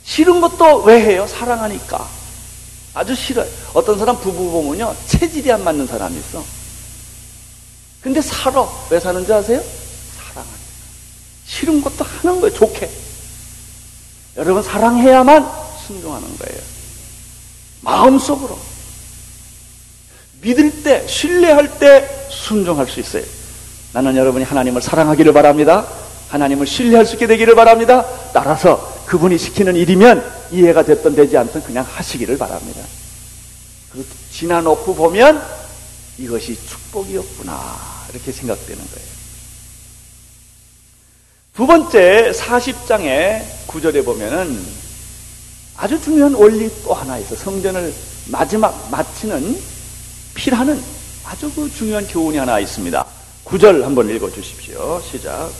싫은 0.04 0.40
것도 0.40 0.82
왜 0.82 1.00
해요? 1.00 1.26
사랑하니까. 1.26 2.08
아주 2.94 3.14
싫어요. 3.14 3.48
어떤 3.72 3.98
사람 3.98 4.18
부부 4.20 4.50
보면요. 4.50 4.94
체질이 5.06 5.50
안 5.50 5.64
맞는 5.64 5.86
사람이 5.86 6.16
있어. 6.16 6.44
근데 8.00 8.20
살아. 8.20 8.68
왜 8.90 9.00
사는지 9.00 9.32
아세요? 9.32 9.62
사랑하니까. 10.16 10.58
싫은 11.46 11.82
것도 11.82 12.04
하는 12.04 12.40
거예요. 12.40 12.54
좋게. 12.54 12.90
여러분 14.36 14.62
사랑해야만 14.62 15.50
순종하는 15.86 16.38
거예요. 16.38 16.62
마음속으로. 17.80 18.58
믿을 20.42 20.82
때, 20.82 21.06
신뢰할 21.06 21.78
때 21.78 22.28
순종할 22.30 22.86
수 22.86 23.00
있어요. 23.00 23.24
나는 23.92 24.16
여러분이 24.16 24.44
하나님을 24.44 24.82
사랑하기를 24.82 25.32
바랍니다. 25.32 25.86
하나님을 26.28 26.66
신뢰할 26.66 27.06
수 27.06 27.14
있게 27.14 27.26
되기를 27.26 27.54
바랍니다. 27.54 28.04
따라서 28.32 28.93
그분이 29.06 29.38
시키는 29.38 29.76
일이면 29.76 30.48
이해가 30.50 30.84
됐던 30.84 31.14
되지 31.14 31.36
않던 31.36 31.62
그냥 31.62 31.84
하시기를 31.88 32.38
바랍니다. 32.38 32.80
그리고 33.92 34.08
지나놓고 34.30 34.94
보면 34.94 35.42
이것이 36.18 36.58
축복이었구나 36.66 38.06
이렇게 38.10 38.32
생각되는 38.32 38.76
거예요. 38.76 39.14
두 41.54 41.66
번째 41.66 42.32
40장의 42.32 43.44
구절에 43.66 44.02
보면은 44.02 44.60
아주 45.76 46.00
중요한 46.00 46.34
원리 46.34 46.70
또 46.82 46.94
하나 46.94 47.18
있어. 47.18 47.36
성전을 47.36 47.94
마지막 48.26 48.88
마치는 48.90 49.60
필하는 50.34 50.82
아주 51.24 51.50
그 51.52 51.70
중요한 51.72 52.06
교훈이 52.06 52.38
하나 52.38 52.58
있습니다. 52.58 53.06
구절 53.44 53.84
한번 53.84 54.08
읽어 54.10 54.30
주십시오. 54.30 55.00
시작. 55.08 55.50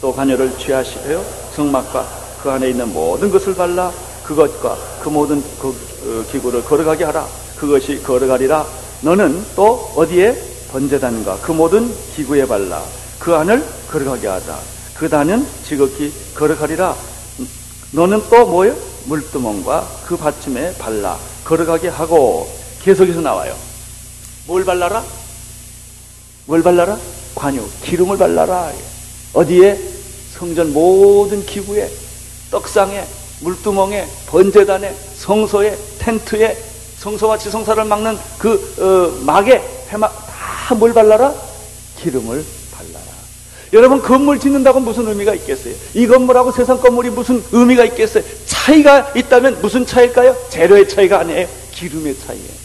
또 0.00 0.14
가녀를 0.14 0.58
취하시려 0.58 1.24
성막과 1.54 2.23
그 2.44 2.50
안에 2.50 2.68
있는 2.68 2.92
모든 2.92 3.30
것을 3.30 3.54
발라 3.54 3.90
그것과 4.22 4.76
그 5.02 5.08
모든 5.08 5.42
그 5.58 5.68
어, 5.68 6.30
기구를 6.30 6.62
걸어가게 6.62 7.04
하라. 7.04 7.26
그것이 7.56 8.02
걸어가리라. 8.02 8.66
너는 9.00 9.42
또 9.56 9.90
어디에 9.96 10.38
번제단과 10.70 11.38
그 11.38 11.52
모든 11.52 11.90
기구에 12.14 12.46
발라 12.46 12.82
그 13.18 13.34
안을 13.34 13.66
걸어가게 13.90 14.28
하자. 14.28 14.58
그 14.98 15.08
단은 15.08 15.46
지극히 15.66 16.12
걸어가리라. 16.34 16.94
너는 17.92 18.20
또 18.28 18.44
뭐예요? 18.44 18.76
물두멍과 19.06 19.88
그 20.04 20.14
받침에 20.18 20.74
발라 20.76 21.18
걸어가게 21.44 21.88
하고 21.88 22.46
계속해서 22.82 23.22
나와요. 23.22 23.56
뭘 24.46 24.66
발라라? 24.66 25.02
뭘 26.44 26.62
발라라? 26.62 26.98
관유, 27.34 27.66
기름을 27.84 28.18
발라라. 28.18 28.70
어디에? 29.32 29.80
성전 30.34 30.74
모든 30.74 31.46
기구에 31.46 32.03
떡상에, 32.54 33.04
물두멍에, 33.40 34.06
번제단에, 34.28 34.94
성소에, 35.16 35.76
텐트에, 35.98 36.56
성소와 36.98 37.36
지성사를 37.36 37.84
막는 37.84 38.16
그 38.38 38.54
어, 38.78 39.24
막에 39.24 39.60
해막 39.90 40.28
다뭘 40.68 40.94
발라라? 40.94 41.34
기름을 41.98 42.44
발라라. 42.72 43.06
여러분 43.72 44.00
건물 44.00 44.38
짓는다고 44.38 44.78
무슨 44.78 45.08
의미가 45.08 45.34
있겠어요? 45.34 45.74
이 45.94 46.06
건물하고 46.06 46.52
세상 46.52 46.80
건물이 46.80 47.10
무슨 47.10 47.42
의미가 47.50 47.86
있겠어요? 47.86 48.22
차이가 48.46 49.12
있다면 49.16 49.60
무슨 49.60 49.84
차일까요? 49.84 50.36
재료의 50.48 50.88
차이가 50.88 51.18
아니에요. 51.18 51.48
기름의 51.72 52.16
차이예요. 52.24 52.64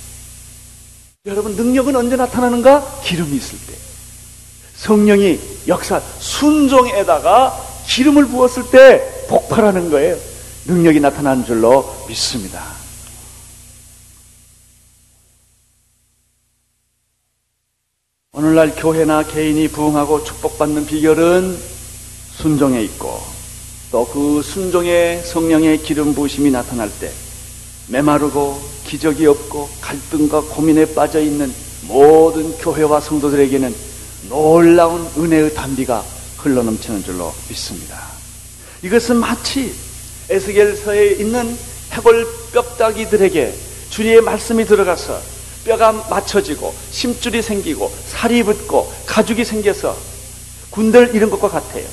여러분 1.26 1.56
능력은 1.56 1.96
언제 1.96 2.16
나타나는가? 2.16 3.02
기름이 3.04 3.36
있을 3.36 3.58
때. 3.58 3.74
성령이 4.76 5.40
역사 5.68 6.00
순종에다가 6.20 7.60
기름을 7.88 8.28
부었을 8.28 8.70
때 8.70 9.19
폭발하는 9.30 9.90
거예요. 9.90 10.18
능력이 10.66 11.00
나타나는 11.00 11.46
줄로 11.46 11.86
믿습니다. 12.08 12.64
오늘날 18.34 18.76
교회나 18.76 19.24
개인이 19.24 19.68
부흥하고 19.70 20.24
축복받는 20.24 20.86
비결은 20.86 21.58
순종에 22.34 22.82
있고 22.84 23.20
또 23.92 24.06
그 24.06 24.42
순종에 24.44 25.22
성령의 25.24 25.82
기름 25.82 26.14
부심이 26.14 26.52
나타날 26.52 26.92
때 27.00 27.12
메마르고 27.90 28.60
기적이 28.86 29.28
없고 29.28 29.70
갈등과 29.82 30.42
고민에 30.42 30.94
빠져 30.94 31.20
있는 31.20 31.52
모든 31.88 32.56
교회와 32.58 33.02
성도들에게는 33.02 33.76
놀라운 34.30 35.08
은혜의 35.18 35.54
단비가 35.56 36.04
흘러넘치는 36.38 37.04
줄로 37.04 37.34
믿습니다. 37.50 38.20
이것은 38.82 39.18
마치 39.18 39.76
에스겔서에 40.30 41.12
있는 41.14 41.58
해골 41.92 42.28
뼈다귀들에게 42.54 43.54
주님의 43.90 44.22
말씀이 44.22 44.66
들어가서 44.66 45.20
뼈가 45.66 45.92
맞춰지고 45.92 46.74
심줄이 46.92 47.42
생기고 47.42 47.92
살이 48.08 48.44
붙고 48.44 48.92
가죽이 49.06 49.44
생겨서 49.44 49.96
군대를 50.70 51.16
잃은 51.16 51.30
것과 51.30 51.50
같아요. 51.50 51.86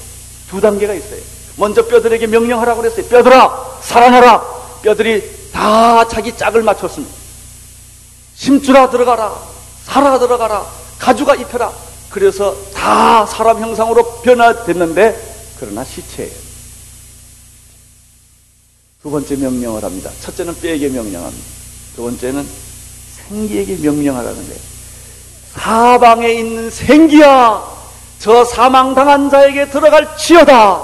두 0.48 0.60
단계가 0.60 0.94
있어요. 0.94 1.20
먼저 1.56 1.84
뼈들에게 1.86 2.26
명령하라고 2.26 2.82
그랬어요. 2.82 3.06
뼈들아 3.06 3.78
살아나라. 3.82 4.42
뼈들이 4.82 5.50
다 5.52 6.06
자기 6.06 6.36
짝을 6.36 6.62
맞췄습니다. 6.62 7.12
심줄아 8.34 8.90
들어가라. 8.90 9.34
살아 9.84 10.18
들어가라. 10.18 10.66
가죽아 10.98 11.34
입혀라. 11.36 11.72
그래서 12.10 12.54
다 12.74 13.26
사람 13.26 13.60
형상으로 13.60 14.20
변화됐는데 14.20 15.54
그러나 15.58 15.82
시체예요. 15.84 16.45
두 19.06 19.10
번째 19.12 19.36
명령을 19.36 19.84
합니다. 19.84 20.10
첫째는 20.20 20.56
뼈에게 20.56 20.88
명령합니다. 20.88 21.46
두 21.94 22.02
번째는 22.02 22.44
생기에게 23.28 23.76
명령하라는 23.76 24.34
거예요. 24.34 24.60
사방에 25.54 26.32
있는 26.32 26.68
생기야, 26.68 27.62
저 28.18 28.44
사망당한 28.44 29.30
자에게 29.30 29.70
들어갈 29.70 30.08
지어다. 30.16 30.82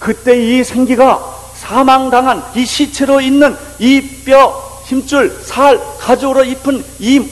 그때 0.00 0.36
이 0.36 0.64
생기가 0.64 1.52
사망당한 1.54 2.42
이 2.56 2.66
시체로 2.66 3.20
있는 3.20 3.56
이 3.78 4.00
뼈, 4.24 4.82
힘줄, 4.86 5.40
살, 5.44 5.80
가죽으로 6.00 6.42
입은 6.42 6.84
이 6.98 7.24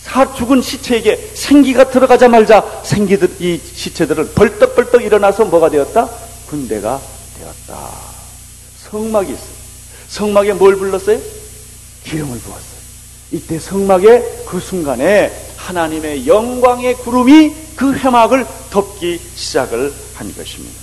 사, 0.00 0.34
죽은 0.34 0.60
시체에게 0.60 1.34
생기가 1.34 1.88
들어가자말자 1.88 2.82
생기들, 2.82 3.36
이 3.38 3.60
시체들은 3.76 4.34
벌떡벌떡 4.34 5.04
일어나서 5.04 5.44
뭐가 5.44 5.70
되었다? 5.70 6.08
군대가 6.48 7.00
되었다. 7.38 7.90
성막이 8.90 9.32
있어요. 9.32 9.51
성막에 10.12 10.52
뭘 10.52 10.76
불렀어요? 10.76 11.18
기름을 12.04 12.38
부었어요. 12.38 12.82
이때 13.30 13.58
성막의 13.58 14.44
그 14.46 14.60
순간에 14.60 15.32
하나님의 15.56 16.26
영광의 16.26 16.96
구름이 16.96 17.54
그 17.76 17.94
회막을 17.94 18.46
덮기 18.70 19.18
시작을 19.34 19.92
한 20.14 20.34
것입니다. 20.34 20.82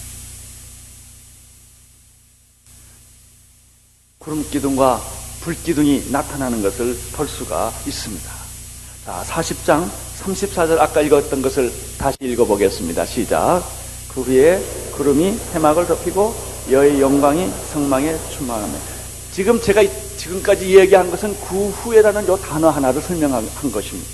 구름 4.17 4.43
기둥과 4.49 4.99
불 5.41 5.53
기둥이 5.53 6.07
나타나는 6.09 6.63
것을 6.63 6.97
볼 7.13 7.27
수가 7.27 7.71
있습니다. 7.85 8.31
자, 9.05 9.23
40장 9.27 9.87
34절 10.23 10.79
아까 10.79 11.01
읽었던 11.01 11.43
것을 11.43 11.71
다시 11.99 12.17
읽어보겠습니다. 12.21 13.05
시작. 13.05 13.61
그 14.11 14.21
후에 14.21 14.59
구름이 14.95 15.37
해막을 15.53 15.85
덮이고 15.85 16.35
여의 16.71 16.99
영광이 16.99 17.51
성망에 17.71 18.17
충만하며 18.31 18.98
지금 19.31 19.61
제가 19.61 19.83
지금까지 20.17 20.69
이야기한 20.69 21.11
것은 21.11 21.35
그 21.47 21.69
후에라는 21.69 22.27
요 22.27 22.37
단어 22.37 22.69
하나를 22.69 23.01
설명한 23.01 23.47
것입니다. 23.71 24.09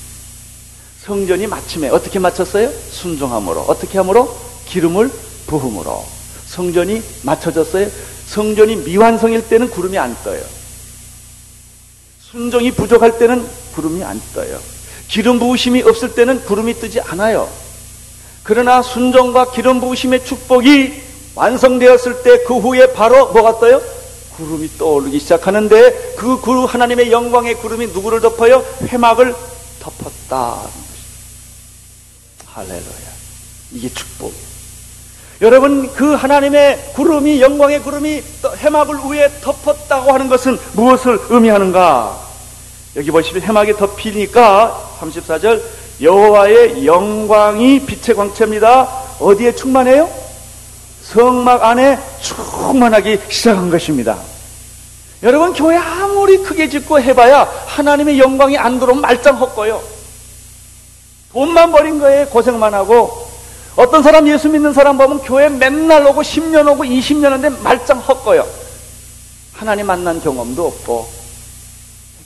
성전이 1.01 1.47
마침에 1.47 1.89
어떻게 1.89 2.19
마쳤어요? 2.19 2.71
순종함으로. 2.89 3.61
어떻게 3.61 3.97
함으로? 3.97 4.35
기름을 4.65 5.11
부음으로. 5.47 6.05
성전이 6.47 7.01
맞춰졌어요. 7.23 7.89
성전이 8.27 8.77
미완성일 8.77 9.47
때는 9.47 9.69
구름이 9.69 9.97
안 9.97 10.15
떠요. 10.23 10.41
순종이 12.19 12.71
부족할 12.71 13.17
때는 13.17 13.47
구름이 13.75 14.03
안 14.03 14.19
떠요. 14.33 14.59
기름 15.07 15.39
부으심이 15.39 15.83
없을 15.83 16.13
때는 16.15 16.43
구름이 16.45 16.73
뜨지 16.75 16.99
않아요. 16.99 17.49
그러나 18.43 18.81
순종과 18.81 19.51
기름 19.51 19.79
부으심의 19.79 20.25
축복이 20.25 21.01
완성되었을 21.35 22.23
때 22.23 22.43
그 22.45 22.57
후에 22.57 22.93
바로 22.93 23.31
뭐가 23.31 23.59
떠요? 23.59 23.81
구름이 24.37 24.77
떠오르기 24.77 25.19
시작하는데 25.19 26.15
그 26.17 26.39
구름 26.39 26.65
하나님의 26.65 27.11
영광의 27.11 27.55
구름이 27.55 27.87
누구를 27.87 28.21
덮어요? 28.21 28.63
회막을 28.83 29.35
덮었다. 29.79 30.61
할렐루야. 32.45 33.15
이게 33.71 33.89
축복. 33.89 34.33
여러분 35.41 35.91
그 35.93 36.13
하나님의 36.13 36.93
구름이 36.93 37.41
영광의 37.41 37.81
구름이 37.81 38.23
해막을 38.57 38.95
위에 39.11 39.29
덮었다고 39.41 40.13
하는 40.13 40.29
것은 40.29 40.57
무엇을 40.73 41.19
의미하는가? 41.29 42.25
여기 42.95 43.11
보시면 43.11 43.41
해막이 43.43 43.73
덮이니까 43.73 44.97
34절 45.01 45.61
여호와의 46.01 46.85
영광이 46.85 47.85
빛의 47.85 48.15
광채입니다. 48.15 48.85
어디에 49.19 49.53
충만해요? 49.55 50.24
성막 51.05 51.63
안에 51.63 51.99
충만하기 52.21 53.19
시작한 53.29 53.69
것입니다. 53.69 54.17
여러분 55.23 55.53
교회 55.53 55.77
아무리 55.77 56.37
크게 56.37 56.67
짓고 56.69 56.99
해봐야 56.99 57.49
하나님의 57.67 58.19
영광이 58.19 58.57
안 58.57 58.79
들어오면 58.79 59.01
말짱 59.01 59.35
헛거요. 59.35 59.81
돈만 61.31 61.71
버린 61.71 61.99
거에 61.99 62.25
고생만 62.25 62.73
하고 62.73 63.25
어떤 63.75 64.01
사람 64.01 64.27
예수 64.27 64.49
믿는 64.49 64.73
사람 64.73 64.97
보면 64.97 65.19
교회 65.19 65.49
맨날 65.49 66.05
오고 66.07 66.21
10년 66.21 66.71
오고 66.71 66.83
20년 66.83 67.23
하는데 67.25 67.49
말짱 67.61 67.99
헛거요. 67.99 68.45
하나님 69.53 69.87
만난 69.87 70.21
경험도 70.21 70.65
없고 70.65 71.07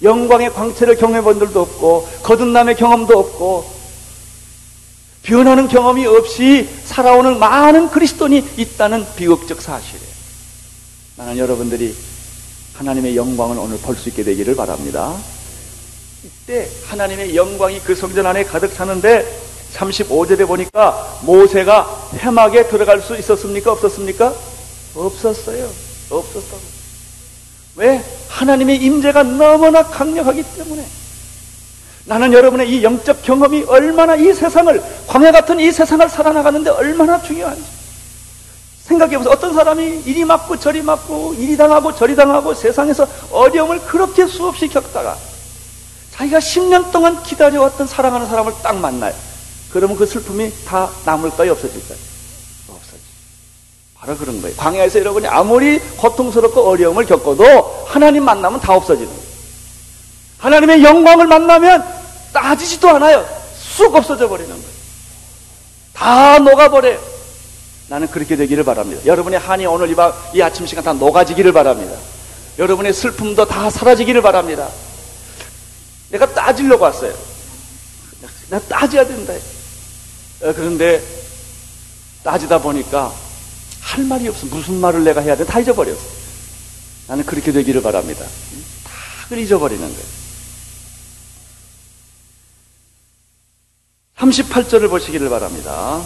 영광의 0.01 0.53
광채를 0.53 0.95
경험해 0.95 1.21
본 1.21 1.39
들도 1.39 1.61
없고 1.61 2.07
거듭남의 2.23 2.77
경험도 2.77 3.19
없고 3.19 3.78
변하는 5.23 5.67
경험이 5.67 6.05
없이 6.05 6.67
살아오는 6.85 7.39
많은 7.39 7.89
그리스도인이 7.89 8.43
있다는 8.57 9.05
비극적 9.15 9.61
사실이에요. 9.61 10.09
나는 11.17 11.37
여러분들이 11.37 11.95
하나님의 12.75 13.15
영광을 13.15 13.57
오늘 13.57 13.77
볼 13.79 13.95
수 13.97 14.09
있게 14.09 14.23
되기를 14.23 14.55
바랍니다. 14.55 15.13
이때 16.23 16.69
하나님의 16.87 17.35
영광이 17.35 17.79
그 17.81 17.95
성전 17.95 18.25
안에 18.25 18.43
가득 18.45 18.73
차는데 18.73 19.25
35절에 19.73 20.47
보니까 20.47 21.19
모세가 21.23 22.09
해막에 22.15 22.67
들어갈 22.67 23.01
수 23.01 23.15
있었습니까? 23.17 23.71
없었습니까? 23.73 24.33
없었어요. 24.95 25.69
없었다고. 26.09 26.61
왜? 27.75 28.03
하나님의 28.29 28.77
임재가 28.77 29.23
너무나 29.23 29.83
강력하기 29.83 30.43
때문에. 30.57 30.85
나는 32.09 32.33
여러분의 32.33 32.67
이 32.67 32.83
영적 32.83 33.21
경험이 33.21 33.65
얼마나 33.67 34.15
이 34.15 34.33
세상을, 34.33 34.81
광야 35.05 35.31
같은 35.31 35.59
이 35.59 35.71
세상을 35.71 36.09
살아나가는데 36.09 36.71
얼마나 36.71 37.21
중요한지. 37.21 37.63
생각해보세요. 38.81 39.31
어떤 39.31 39.53
사람이 39.53 40.01
이리 40.07 40.25
맞고 40.25 40.57
저리 40.59 40.81
맞고, 40.81 41.35
이리 41.37 41.55
당하고 41.55 41.93
저리 41.93 42.15
당하고 42.15 42.55
세상에서 42.55 43.07
어려움을 43.31 43.81
그렇게 43.81 44.25
수없이 44.25 44.67
겪다가 44.67 45.15
자기가 46.15 46.39
10년 46.39 46.91
동안 46.91 47.21
기다려왔던 47.21 47.85
사랑하는 47.85 48.27
사람을 48.27 48.53
딱 48.63 48.75
만나요. 48.77 49.13
그러면 49.71 49.95
그 49.95 50.07
슬픔이 50.07 50.51
다 50.65 50.89
남을까요? 51.05 51.51
없어질까요? 51.51 51.97
없어지. 52.69 53.01
바로 53.99 54.17
그런 54.17 54.41
거예요. 54.41 54.55
광야에서 54.57 54.97
여러분이 54.97 55.27
아무리 55.27 55.77
고통스럽고 55.77 56.59
어려움을 56.59 57.05
겪어도 57.05 57.85
하나님 57.85 58.25
만나면 58.25 58.59
다 58.61 58.73
없어지는 58.73 59.07
거예요. 59.07 59.29
하나님의 60.39 60.83
영광을 60.83 61.27
만나면 61.27 61.98
따지지도 62.31 62.89
않아요. 62.89 63.27
쑥 63.57 63.95
없어져 63.95 64.27
버리는 64.27 64.49
거예요. 64.49 64.69
다 65.93 66.39
녹아버려요. 66.39 66.99
나는 67.87 68.07
그렇게 68.07 68.35
되기를 68.35 68.63
바랍니다. 68.63 69.01
여러분의 69.05 69.39
한이 69.39 69.65
오늘 69.65 69.89
이, 69.89 69.95
바, 69.95 70.13
이 70.33 70.41
아침 70.41 70.65
시간 70.65 70.83
다 70.83 70.93
녹아지기를 70.93 71.51
바랍니다. 71.51 71.95
여러분의 72.57 72.93
슬픔도 72.93 73.45
다 73.45 73.69
사라지기를 73.69 74.21
바랍니다. 74.21 74.67
내가 76.09 76.31
따지려고 76.33 76.83
왔어요. 76.83 77.13
나 78.49 78.59
따져야 78.59 79.05
된다. 79.05 79.33
어, 79.33 80.53
그런데 80.55 81.03
따지다 82.23 82.59
보니까 82.59 83.13
할 83.81 84.03
말이 84.05 84.27
없어. 84.27 84.45
무슨 84.47 84.75
말을 84.75 85.03
내가 85.03 85.21
해야 85.21 85.35
돼? 85.35 85.45
다 85.45 85.59
잊어버렸어. 85.59 85.99
나는 87.07 87.25
그렇게 87.25 87.51
되기를 87.51 87.81
바랍니다. 87.81 88.25
다 88.83 89.35
잊어버리는 89.35 89.81
거예요. 89.81 90.18
38절을 94.29 94.89
보시기를 94.89 95.29
바랍니다. 95.29 96.01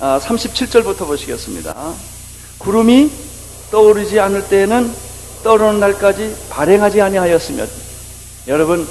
아, 0.00 0.20
37절부터 0.22 1.06
보시겠습니다. 1.06 1.74
구름이 2.58 3.10
떠오르지 3.70 4.18
않을 4.20 4.48
때에는 4.48 4.92
떠오르는 5.44 5.80
날까지 5.80 6.34
발행하지 6.50 7.00
아니하였으며 7.00 7.64
여러분 8.48 8.86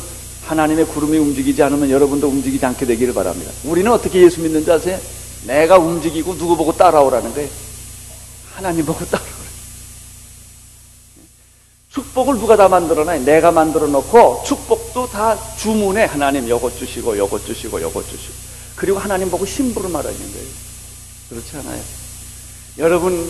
하나님의 0.46 0.86
구름이 0.86 1.18
움직이지 1.18 1.62
않으면 1.64 1.90
여러분도 1.90 2.28
움직이지 2.28 2.66
않게 2.66 2.86
되기를 2.86 3.14
바랍니다. 3.14 3.52
우리는 3.66 3.92
어떻게 3.92 4.22
예수 4.22 4.42
믿는지 4.42 4.72
아세요? 4.72 4.98
내가 5.46 5.78
움직이고 5.78 6.38
누구 6.38 6.56
보고 6.56 6.72
따라오라는 6.72 7.34
거예요. 7.34 7.50
하나님 8.56 8.86
보고 8.86 9.06
따라오라. 9.06 9.37
축복을 11.98 12.38
누가 12.38 12.56
다 12.56 12.68
만들어놔요? 12.68 13.24
내가 13.24 13.52
만들어 13.52 13.88
놓고 13.88 14.44
축복도 14.46 15.10
다 15.10 15.36
주문에 15.58 16.06
하나님 16.06 16.48
요것 16.48 16.78
주시고 16.78 17.18
요것 17.18 17.44
주시고 17.48 17.82
요것 17.82 18.08
주시고 18.08 18.34
그리고 18.76 19.00
하나님 19.00 19.32
보고 19.32 19.48
심부름 19.48 19.96
하라는 19.96 20.16
거예요. 20.16 20.48
그렇지 21.30 21.58
않아요? 21.58 21.82
여러분 22.78 23.28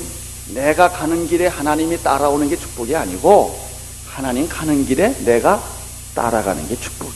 내가 0.53 0.89
가는 0.89 1.27
길에 1.27 1.47
하나님이 1.47 2.03
따라오는 2.03 2.49
게 2.49 2.57
축복이 2.57 2.93
아니고 2.93 3.57
하나님 4.05 4.49
가는 4.49 4.85
길에 4.85 5.15
내가 5.23 5.63
따라가는 6.13 6.67
게 6.67 6.77
축복. 6.77 7.09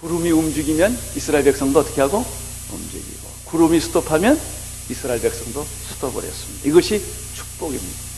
구름이 0.00 0.30
움직이면 0.30 0.98
이스라엘 1.16 1.44
백성도 1.44 1.80
어떻게 1.80 2.00
하고? 2.00 2.24
움직이고. 2.72 3.28
구름이 3.44 3.78
스톱하면 3.78 4.40
이스라엘 4.88 5.20
백성도 5.20 5.66
스톱을 5.90 6.24
했습니다. 6.24 6.66
이것이 6.66 7.04
축복입니다. 7.34 8.09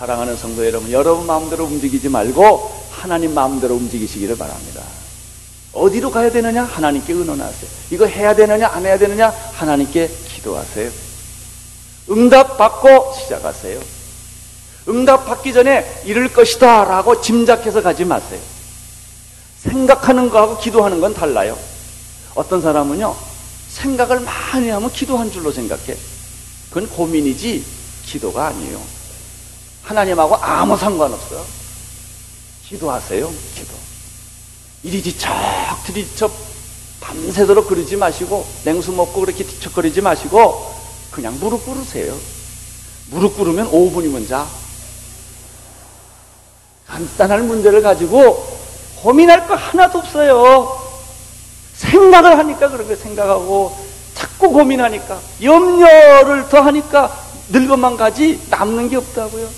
사랑하는 0.00 0.34
성도 0.34 0.66
여러분, 0.66 0.90
여러분 0.92 1.26
마음대로 1.26 1.66
움직이지 1.66 2.08
말고 2.08 2.86
하나님 2.90 3.34
마음대로 3.34 3.74
움직이시기를 3.74 4.38
바랍니다. 4.38 4.82
어디로 5.74 6.10
가야 6.10 6.30
되느냐? 6.30 6.64
하나님께 6.64 7.12
의논하세요. 7.12 7.70
이거 7.90 8.06
해야 8.06 8.34
되느냐? 8.34 8.68
안 8.68 8.86
해야 8.86 8.96
되느냐? 8.96 9.28
하나님께 9.28 10.10
기도하세요. 10.36 10.90
응답 12.12 12.56
받고 12.56 13.12
시작하세요. 13.20 13.78
응답 14.88 15.26
받기 15.26 15.52
전에 15.52 16.02
이럴 16.06 16.32
것이다 16.32 16.84
라고 16.84 17.20
짐작해서 17.20 17.82
가지 17.82 18.06
마세요. 18.06 18.40
생각하는 19.58 20.30
거하고 20.30 20.56
기도하는 20.60 21.02
건 21.02 21.12
달라요. 21.12 21.58
어떤 22.34 22.62
사람은요, 22.62 23.14
생각을 23.68 24.20
많이 24.20 24.70
하면 24.70 24.90
기도한 24.92 25.30
줄로 25.30 25.52
생각해. 25.52 25.94
그건 26.70 26.88
고민이지 26.88 27.62
기도가 28.06 28.46
아니에요. 28.46 28.99
하나님하고 29.82 30.36
아무 30.36 30.76
상관없어요. 30.76 31.44
기도하세요, 32.66 33.30
기도. 33.54 33.74
이리 34.82 35.02
지척, 35.02 35.30
뒤리척, 35.86 36.32
밤새도록 37.00 37.68
그러지 37.68 37.96
마시고, 37.96 38.46
냉수 38.64 38.92
먹고 38.92 39.20
그렇게 39.20 39.44
뒤척거리지 39.44 40.00
마시고, 40.00 40.74
그냥 41.10 41.36
무릎 41.40 41.64
꿇으세요. 41.64 42.16
무릎 43.10 43.36
꿇으면 43.36 43.70
5분이면 43.70 44.28
자. 44.28 44.46
간단한 46.86 47.46
문제를 47.46 47.82
가지고 47.82 48.46
고민할 49.02 49.46
거 49.46 49.54
하나도 49.54 49.98
없어요. 49.98 50.78
생각을 51.74 52.38
하니까 52.38 52.68
거 52.68 52.96
생각하고 52.96 53.74
자꾸 54.14 54.50
고민하니까 54.50 55.18
염려를 55.42 56.48
더 56.48 56.60
하니까 56.60 57.16
늙어만 57.48 57.96
가지 57.96 58.40
남는 58.50 58.88
게 58.88 58.96
없다고요. 58.96 59.48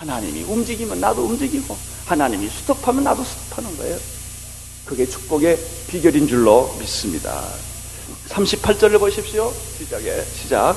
하나님이 0.00 0.44
움직이면 0.44 0.98
나도 0.98 1.26
움직이고 1.26 1.76
하나님이 2.06 2.48
수습하면 2.48 3.04
나도 3.04 3.22
수습하는 3.22 3.76
거예요. 3.76 3.98
그게 4.86 5.06
축복의 5.06 5.58
비결인 5.88 6.26
줄로 6.26 6.74
믿습니다. 6.80 7.44
38절을 8.30 8.98
보십시오. 8.98 9.52
시작에 9.76 10.24
시작. 10.34 10.74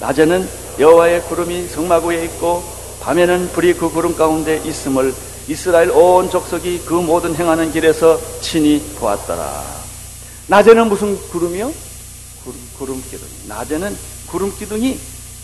낮에는 0.00 0.48
여호와의 0.78 1.22
구름이 1.24 1.68
성막 1.68 2.06
위에 2.06 2.24
있고 2.24 2.64
밤에는 3.02 3.52
불이 3.52 3.74
그 3.74 3.90
구름 3.90 4.16
가운데 4.16 4.62
있음을 4.64 5.14
이스라엘 5.48 5.90
온 5.90 6.30
족속이 6.30 6.84
그 6.86 6.94
모든 6.94 7.34
행하는 7.34 7.72
길에서 7.72 8.18
친히 8.40 8.80
보았더라. 8.98 9.64
낮에는 10.46 10.88
무슨 10.88 11.18
구름이요? 11.28 11.70
구름, 12.42 12.60
구름 12.78 13.02
기둥. 13.10 13.28
낮에는 13.48 13.94
구름 14.28 14.56
기둥이 14.56 14.98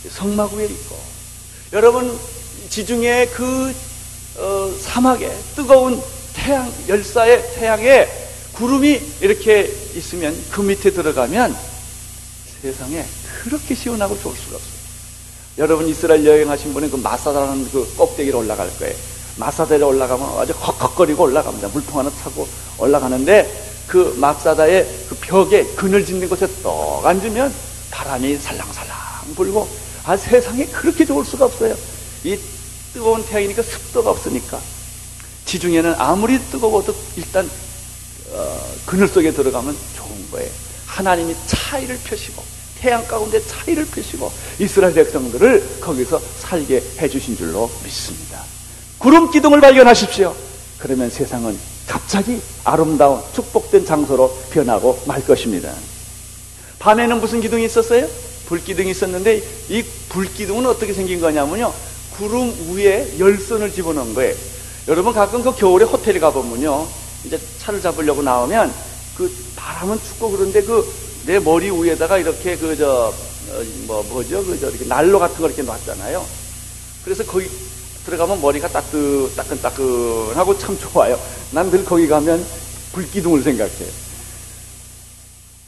성막 0.09 0.55
위에 0.55 0.64
있고. 0.64 0.97
여러분, 1.75 2.19
지중해 2.79 3.31
그 3.35 3.75
어, 4.37 4.73
사막에 4.79 5.29
뜨거운 5.57 6.01
태양, 6.33 6.73
열사의 6.87 7.55
태양에 7.57 8.07
구름이 8.53 9.01
이렇게 9.21 9.64
있으면 9.97 10.33
그 10.53 10.61
밑에 10.61 10.93
들어가면 10.93 11.57
세상에 12.62 13.05
그렇게 13.43 13.75
시원하고 13.75 14.17
좋을 14.21 14.37
수가 14.37 14.55
없어요. 14.55 14.79
여러분 15.59 15.88
이스라엘 15.88 16.25
여행하신 16.25 16.73
분은 16.73 16.93
그 16.93 16.97
마사다라는 16.99 17.69
그 17.73 17.95
꼭대기로 17.97 18.38
올라갈 18.38 18.71
거예요. 18.79 18.95
마사다에 19.38 19.83
올라가면 19.83 20.38
아주 20.38 20.53
헉헉거리고 20.53 21.25
올라갑니다. 21.25 21.69
물통 21.69 21.99
하나 21.99 22.11
타고 22.11 22.47
올라가는데 22.79 23.83
그 23.88 24.14
마사다의 24.19 24.88
그 25.09 25.17
벽에 25.17 25.64
그늘 25.75 26.07
짓는 26.07 26.29
곳에 26.29 26.47
떡 26.62 27.05
앉으면 27.05 27.53
바람이 27.91 28.37
살랑살랑 28.37 29.35
불고 29.35 29.69
아 30.05 30.17
세상에 30.17 30.64
그렇게 30.67 31.05
좋을 31.05 31.25
수가 31.25 31.47
없어요. 31.47 31.75
이 32.23 32.38
뜨거운 32.92 33.24
태양이니까 33.24 33.62
습도가 33.62 34.11
없으니까 34.11 34.61
지중해는 35.44 35.94
아무리 35.98 36.38
뜨거워도 36.51 36.94
일단 37.16 37.48
어, 38.31 38.74
그늘 38.87 39.09
속에 39.09 39.33
들어가면 39.33 39.77
좋은 39.96 40.31
거예요. 40.31 40.51
하나님이 40.87 41.35
차이를 41.46 41.98
펴시고 42.05 42.42
태양 42.79 43.07
가운데 43.07 43.42
차이를 43.44 43.87
펴시고 43.87 44.31
이스라엘 44.59 44.94
백성들을 44.94 45.81
거기서 45.81 46.20
살게 46.38 46.83
해주신 47.01 47.37
줄로 47.37 47.70
믿습니다. 47.85 48.44
구름 48.98 49.31
기둥을 49.31 49.61
발견하십시오. 49.61 50.35
그러면 50.79 51.11
세상은 51.11 51.59
갑자기 51.87 52.40
아름다운 52.64 53.20
축복된 53.33 53.85
장소로 53.87 54.37
변하고 54.51 55.03
말 55.07 55.24
것입니다. 55.24 55.72
밤에는 56.79 57.20
무슨 57.20 57.40
기둥이 57.40 57.64
있었어요? 57.64 58.07
불기둥이 58.46 58.90
있었는데 58.90 59.42
이 59.68 59.83
불기둥은 60.09 60.66
어떻게 60.66 60.92
생긴 60.92 61.20
거냐면요. 61.20 61.72
구름 62.19 62.53
위에 62.77 63.15
열선을 63.19 63.73
집어넣은 63.73 64.15
거예요. 64.15 64.35
여러분 64.89 65.13
가끔 65.15 65.43
그 65.43 65.55
겨울에 65.55 65.85
호텔에 65.85 66.19
가보면요. 66.19 66.87
이제 67.25 67.39
차를 67.59 67.81
잡으려고 67.81 68.23
나오면 68.23 68.73
그 69.17 69.33
바람은 69.57 69.99
춥고 70.03 70.31
그런데 70.33 70.63
그 70.63 71.09
내 71.27 71.39
머리 71.39 71.71
위에다가 71.71 72.17
이렇게 72.19 72.57
그 72.57 72.75
저 72.77 73.13
뭐 73.87 74.03
뭐죠 74.11 74.45
그 74.45 74.59
저 74.61 74.69
이렇게 74.71 74.85
난로 74.87 75.19
같은 75.19 75.37
거 75.39 75.47
이렇게 75.47 75.63
놨잖아요. 75.63 76.25
그래서 77.05 77.25
거기 77.25 77.49
들어가면 78.05 78.41
머리가 78.41 78.69
따뜻 78.69 79.35
따끈따끈하고 79.37 80.59
참 80.59 80.79
좋아요. 80.79 81.19
난 81.53 81.71
늘 81.71 81.85
거기 81.85 82.07
가면 82.09 82.45
불기둥을 82.93 83.43
생각해요. 83.43 83.89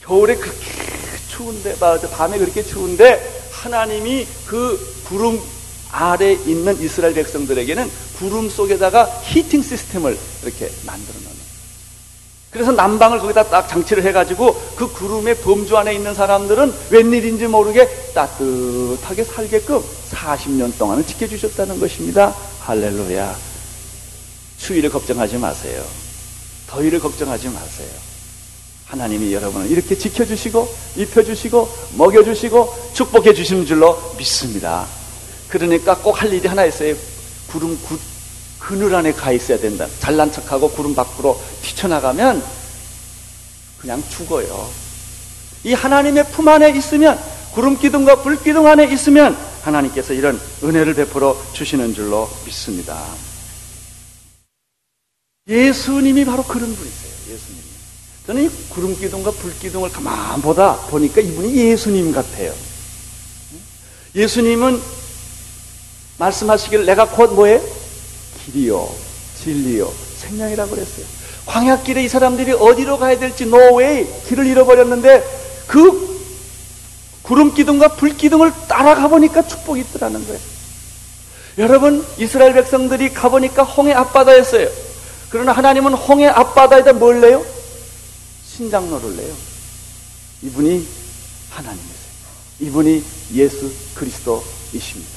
겨울에 0.05 0.37
그렇게 0.37 0.59
추운데 1.29 1.77
밤에 1.79 2.39
그렇게 2.39 2.63
추운데 2.63 3.21
하나님이 3.51 4.27
그 4.47 4.79
구름 5.05 5.41
아래 5.92 6.33
있는 6.33 6.81
이스라엘 6.81 7.14
백성들에게는 7.14 7.90
구름 8.18 8.48
속에다가 8.48 9.05
히팅 9.24 9.62
시스템을 9.62 10.16
이렇게 10.42 10.70
만들어 10.87 11.14
놓는. 11.18 11.40
그래서 12.50 12.72
난방을 12.72 13.20
거기다 13.20 13.44
딱 13.44 13.68
장치를 13.68 14.03
해가지고 14.05 14.55
그 14.74 14.90
구름의 14.92 15.37
범주 15.37 15.76
안에 15.76 15.94
있는 15.94 16.14
사람들은 16.14 16.72
웬일인지 16.90 17.46
모르게 17.46 17.88
따뜻하게 18.12 19.24
살게끔 19.24 19.81
40년 20.11 20.76
동안은 20.76 21.07
지켜주셨다는 21.07 21.79
것입니다. 21.79 22.35
할렐루야. 22.61 23.37
추위를 24.59 24.90
걱정하지 24.90 25.38
마세요. 25.38 25.83
더위를 26.66 27.00
걱정하지 27.00 27.48
마세요. 27.48 27.88
하나님이 28.87 29.33
여러분을 29.33 29.70
이렇게 29.70 29.96
지켜주시고, 29.96 30.74
입혀주시고, 30.96 31.68
먹여주시고, 31.96 32.90
축복해 32.92 33.33
주시는 33.33 33.64
줄로 33.64 33.96
믿습니다. 34.18 34.87
그러니까 35.51 35.97
꼭 35.97 36.13
할 36.21 36.33
일이 36.33 36.47
하나 36.47 36.65
있어요. 36.65 36.95
구름 37.49 37.79
구, 37.83 37.99
그늘 38.59 38.95
안에 38.95 39.13
가 39.13 39.33
있어야 39.33 39.59
된다. 39.59 39.87
잘난 39.99 40.31
척하고 40.31 40.71
구름 40.71 40.95
밖으로 40.95 41.41
뛰쳐나가면 41.63 42.43
그냥 43.79 44.03
죽어요. 44.11 44.71
이 45.65 45.73
하나님의 45.73 46.31
품 46.31 46.49
안에 46.49 46.71
있으면 46.77 47.19
구름 47.53 47.77
기둥과 47.77 48.23
불 48.23 48.41
기둥 48.41 48.67
안에 48.67 48.93
있으면 48.93 49.37
하나님께서 49.63 50.13
이런 50.13 50.41
은혜를 50.63 50.95
베풀어 50.95 51.37
주시는 51.53 51.95
줄로 51.95 52.31
믿습니다. 52.47 53.03
예수님이 55.49 56.25
바로 56.25 56.45
그런 56.45 56.75
분이세요. 56.75 57.35
예수님. 57.35 57.61
저는 58.27 58.45
이 58.45 58.51
구름 58.69 58.97
기둥과 58.97 59.33
불 59.33 59.59
기둥을 59.59 59.91
가만 59.91 60.41
보다 60.41 60.77
보니까 60.87 61.21
이분이 61.21 61.57
예수님 61.57 62.13
같아요. 62.13 62.55
예수님은 64.15 65.00
말씀하시길 66.20 66.85
내가 66.85 67.09
곧 67.09 67.33
뭐해? 67.35 67.61
길이요, 68.44 68.88
진리요, 69.42 69.90
생명이라고 70.18 70.70
그랬어요. 70.70 71.06
광야길에 71.46 72.04
이 72.04 72.09
사람들이 72.09 72.52
어디로 72.52 72.98
가야 72.98 73.18
될지 73.18 73.46
노웨이 73.46 74.06
길을 74.28 74.46
잃어버렸는데 74.46 75.64
그 75.66 76.11
구름 77.22 77.54
기둥과 77.54 77.96
불 77.96 78.16
기둥을 78.16 78.52
따라가 78.68 79.09
보니까 79.09 79.46
축복이 79.46 79.80
있더라는 79.80 80.24
거예요. 80.26 80.40
여러분 81.59 82.06
이스라엘 82.18 82.52
백성들이 82.54 83.12
가 83.12 83.28
보니까 83.28 83.62
홍해 83.62 83.92
앞바다였어요. 83.92 84.68
그러나 85.30 85.52
하나님은 85.52 85.94
홍해 85.94 86.26
앞바다에다 86.26 86.92
뭘 86.94 87.20
내요? 87.20 87.44
신장로를 88.46 89.16
내요. 89.16 89.35
이분이 90.42 90.87
하나님이세요. 91.50 92.11
이분이 92.61 93.04
예수 93.35 93.70
그리스도이십니다. 93.94 95.10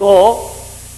또 0.00 0.50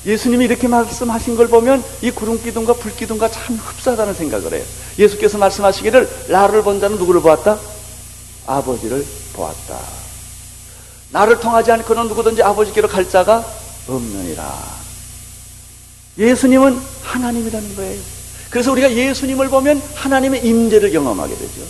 예수님이 0.07 0.47
이렇게 0.47 0.69
말씀하신 0.69 1.37
걸 1.37 1.49
보면 1.49 1.85
이 2.01 2.11
구름 2.12 2.41
기둥과 2.41 2.75
불 2.75 2.95
기둥과 2.95 3.31
참 3.31 3.57
흡사하다는 3.57 4.15
생각을 4.15 4.55
해요. 4.55 4.65
예수께서 4.99 5.38
말씀하시기를 5.38 6.27
나를 6.29 6.62
본 6.62 6.81
자는 6.81 6.97
누구를 6.97 7.21
보았다? 7.21 7.59
아버지를 8.47 9.05
보았다. 9.35 9.79
나를 11.11 11.41
통하지 11.41 11.73
않고는 11.73 12.09
누구든지 12.09 12.43
아버지께로 12.43 12.88
갈 12.88 13.09
자가 13.09 13.45
없느니라. 13.88 14.83
예수님은 16.19 16.81
하나님이라는 17.03 17.77
거예요. 17.77 18.01
그래서 18.51 18.71
우리가 18.73 18.93
예수님을 18.93 19.49
보면 19.49 19.83
하나님의 19.95 20.47
임재를 20.47 20.93
경험하게 20.93 21.35
되죠. 21.35 21.62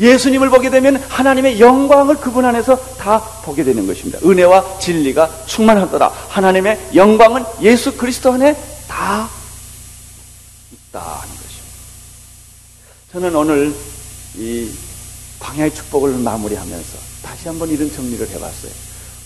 예수님을 0.00 0.50
보게 0.50 0.70
되면 0.70 0.96
하나님의 0.96 1.58
영광을 1.60 2.16
그분 2.16 2.44
안에서 2.44 2.76
다 2.96 3.20
보게 3.42 3.64
되는 3.64 3.86
것입니다. 3.86 4.18
은혜와 4.24 4.78
진리가 4.78 5.46
충만하더라. 5.46 6.08
하나님의 6.28 6.90
영광은 6.94 7.44
예수 7.62 7.96
그리스도 7.96 8.32
안에 8.32 8.54
다 8.86 9.28
있다는 10.72 11.18
것입니다. 11.18 11.68
저는 13.12 13.34
오늘 13.34 13.74
이 14.36 14.70
광야의 15.40 15.74
축복을 15.74 16.12
마무리하면서 16.18 16.98
다시 17.22 17.48
한번 17.48 17.68
이런 17.68 17.92
정리를 17.92 18.28
해봤어요. 18.28 18.72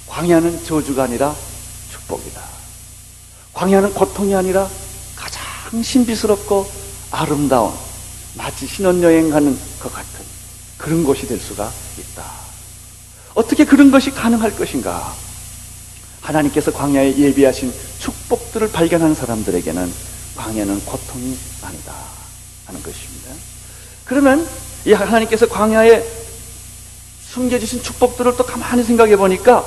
광야는 0.06 0.64
저주가 0.64 1.04
아니라 1.04 1.34
축복이다. 1.90 2.40
광야는 3.52 3.92
고통이 3.92 4.34
아니라 4.34 4.68
가장 5.14 5.82
신비스럽고 5.82 6.66
아름다운 7.10 7.72
마치 8.34 8.66
신혼여행 8.66 9.30
가는 9.30 9.58
것 9.78 9.92
같은 9.92 10.21
그런 10.82 11.04
곳이 11.04 11.28
될 11.28 11.38
수가 11.38 11.70
있다. 11.96 12.24
어떻게 13.34 13.64
그런 13.64 13.90
것이 13.92 14.10
가능할 14.10 14.56
것인가? 14.56 15.14
하나님께서 16.20 16.72
광야에 16.72 17.16
예비하신 17.16 17.72
축복들을 18.00 18.72
발견한 18.72 19.14
사람들에게는 19.14 19.92
광야는 20.36 20.84
고통이 20.84 21.38
아니다 21.62 21.94
하는 22.66 22.82
것입니다. 22.82 23.30
그러면 24.04 24.46
이 24.84 24.92
하나님께서 24.92 25.48
광야에 25.48 26.04
숨겨주신 27.30 27.82
축복들을 27.82 28.36
또 28.36 28.44
가만히 28.44 28.82
생각해 28.82 29.16
보니까 29.16 29.64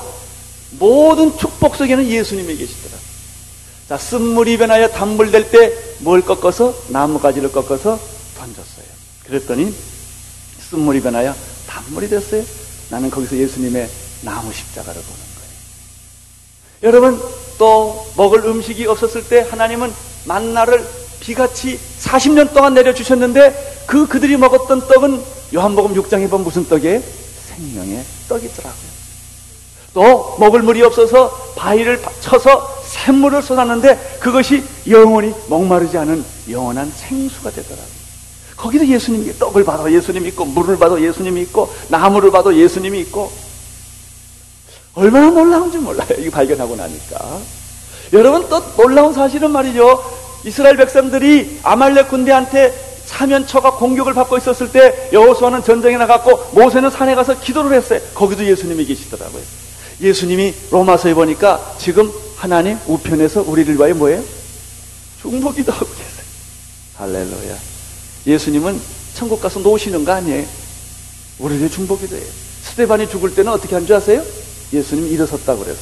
모든 0.72 1.38
축복 1.38 1.78
속에는 1.78 2.06
예수님이 2.06 2.58
계시더라. 2.58 2.98
자, 3.88 3.98
쓴물이 3.98 4.58
변하여 4.58 4.90
단물 4.90 5.32
될 5.32 5.50
때 5.50 5.96
뭘 6.00 6.22
꺾어서 6.22 6.76
나무가지를 6.90 7.52
꺾어서 7.54 7.98
던졌어요. 8.38 8.86
그랬더니 9.26 9.74
쓴물이 10.70 11.02
변하여 11.02 11.36
단물이 11.68 12.10
됐어요. 12.10 12.44
나는 12.90 13.10
거기서 13.10 13.38
예수님의 13.38 13.90
나무 14.22 14.52
십자가를 14.52 15.02
보는 15.02 15.20
거예요. 15.36 16.84
여러분, 16.84 17.22
또 17.58 18.06
먹을 18.16 18.46
음식이 18.46 18.86
없었을 18.88 19.28
때 19.28 19.46
하나님은 19.50 19.94
만나를 20.26 20.86
비같이 21.20 21.80
40년 22.00 22.54
동안 22.54 22.74
내려주셨는데 22.74 23.84
그 23.88 24.08
그들이 24.08 24.38
먹었던 24.38 24.88
떡은 24.88 25.24
요한복음 25.54 25.96
6장에 25.96 26.30
보면 26.30 26.44
무슨 26.44 26.68
떡이에요? 26.68 27.02
생명의 27.48 28.04
떡이더라고요. 28.28 28.96
또 29.94 30.36
먹을 30.40 30.62
물이 30.62 30.82
없어서 30.84 31.30
바위를 31.56 32.02
쳐서 32.20 32.84
샘물을 32.86 33.42
쏟았는데 33.42 34.18
그것이 34.20 34.64
영원히 34.90 35.34
목마르지 35.48 35.98
않은 35.98 36.24
영원한 36.50 36.92
생수가 36.92 37.52
되더라고요. 37.52 38.05
거기도 38.56 38.88
예수님이 38.88 39.38
떡을 39.38 39.64
봐도 39.66 39.92
예수님이 39.92 40.30
있고 40.30 40.46
물을 40.46 40.78
봐도 40.78 41.02
예수님이 41.02 41.42
있고 41.44 41.74
나무를 41.90 42.32
봐도 42.32 42.56
예수님이 42.56 43.00
있고 43.02 43.32
얼마나 44.94 45.30
놀라운지 45.30 45.78
몰라요. 45.78 46.08
이거 46.20 46.32
발견하고 46.32 46.76
나니까. 46.76 47.40
여러분 48.14 48.48
또 48.50 48.62
놀라운 48.78 49.14
사실은 49.14 49.52
말이죠. 49.52 50.04
이스라엘 50.46 50.78
백성들이 50.78 51.60
아말렉 51.64 52.08
군대한테 52.10 52.74
사면초가 53.06 53.72
공격을 53.72 54.14
받고 54.14 54.38
있었을 54.38 54.72
때 54.72 55.10
여호수아는 55.12 55.64
전쟁에 55.64 55.98
나갔고 55.98 56.52
모세는 56.54 56.90
산에 56.90 57.14
가서 57.14 57.40
기도를 57.40 57.76
했어요. 57.78 58.00
거기도 58.14 58.46
예수님이 58.46 58.86
계시더라고요. 58.86 59.42
예수님이 60.02 60.54
로마서에 60.72 61.14
보니까 61.14 61.76
지금 61.78 62.12
하나님 62.36 62.78
우편에서 62.88 63.44
우리를 63.46 63.76
위하여 63.76 63.94
뭐예요? 63.94 64.24
중보기도 65.22 65.72
하고 65.72 65.86
계세요. 65.86 66.26
할렐루야. 66.98 67.75
예수님은 68.28 68.80
천국 69.14 69.42
가서 69.42 69.60
노시는 69.60 70.04
거 70.04 70.12
아니에요? 70.14 70.46
우리를 71.40 71.70
중보기도 71.70 72.16
해요. 72.16 72.26
스테반이 72.64 73.10
죽을 73.10 73.34
때는 73.36 73.52
어떻게 73.52 73.76
한 73.76 73.86
줄 73.86 73.96
아세요? 73.96 74.24
예수님 74.74 75.08
일어섰다고 75.08 75.64
그래서. 75.64 75.82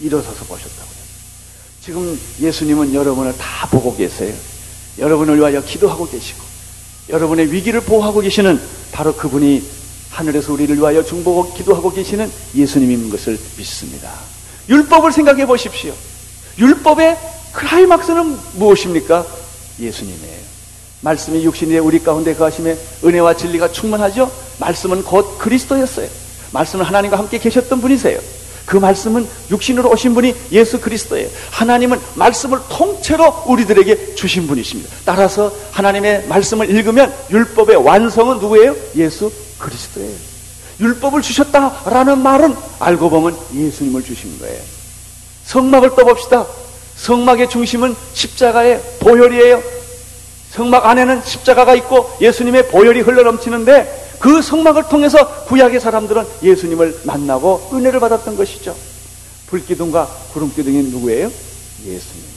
일어서서 0.00 0.44
보셨다고. 0.44 0.90
지금 1.84 2.18
예수님은 2.40 2.94
여러분을 2.94 3.36
다 3.36 3.68
보고 3.68 3.94
계세요. 3.96 4.34
여러분을 4.98 5.38
위하여 5.38 5.62
기도하고 5.62 6.08
계시고, 6.08 6.40
여러분의 7.10 7.52
위기를 7.52 7.80
보호하고 7.80 8.20
계시는 8.20 8.60
바로 8.92 9.14
그분이 9.14 9.62
하늘에서 10.10 10.52
우리를 10.52 10.76
위하여 10.76 11.04
중보고 11.04 11.54
기도하고 11.54 11.92
계시는 11.92 12.30
예수님인 12.54 13.10
것을 13.10 13.38
믿습니다. 13.56 14.12
율법을 14.68 15.12
생각해 15.12 15.46
보십시오. 15.46 15.94
율법의 16.58 17.18
클라이막스는 17.52 18.38
무엇입니까? 18.54 19.26
예수님이에요. 19.78 20.39
말씀이 21.02 21.42
육신에 21.44 21.78
우리 21.78 22.02
가운데 22.02 22.34
거하심에 22.34 22.76
은혜와 23.04 23.34
진리가 23.34 23.72
충만하죠? 23.72 24.30
말씀은 24.58 25.04
곧 25.04 25.38
그리스도였어요. 25.38 26.08
말씀은 26.52 26.84
하나님과 26.84 27.18
함께 27.18 27.38
계셨던 27.38 27.80
분이세요. 27.80 28.18
그 28.66 28.76
말씀은 28.76 29.26
육신으로 29.50 29.90
오신 29.90 30.14
분이 30.14 30.34
예수 30.52 30.80
그리스도예요. 30.80 31.28
하나님은 31.50 31.98
말씀을 32.14 32.60
통째로 32.68 33.44
우리들에게 33.46 34.14
주신 34.14 34.46
분이십니다. 34.46 34.94
따라서 35.04 35.52
하나님의 35.72 36.26
말씀을 36.28 36.70
읽으면 36.70 37.12
율법의 37.30 37.76
완성은 37.76 38.38
누구예요? 38.38 38.76
예수 38.94 39.32
그리스도예요. 39.58 40.14
율법을 40.78 41.22
주셨다라는 41.22 42.22
말은 42.22 42.54
알고 42.78 43.10
보면 43.10 43.36
예수님을 43.54 44.04
주신 44.04 44.38
거예요. 44.38 44.60
성막을 45.44 45.90
떠봅시다. 45.96 46.46
성막의 46.96 47.48
중심은 47.50 47.96
십자가의 48.12 48.80
보혈이에요. 49.00 49.79
성막 50.50 50.86
안에는 50.86 51.22
십자가가 51.22 51.74
있고 51.76 52.10
예수님의 52.20 52.68
보혈이 52.68 53.00
흘러넘치는데 53.00 54.16
그 54.18 54.42
성막을 54.42 54.88
통해서 54.88 55.44
구약의 55.44 55.80
사람들은 55.80 56.24
예수님을 56.42 57.00
만나고 57.04 57.70
은혜를 57.72 58.00
받았던 58.00 58.36
것이죠. 58.36 58.76
불기둥과 59.46 60.06
구름기둥이 60.32 60.82
누구예요? 60.90 61.30
예수님. 61.84 62.30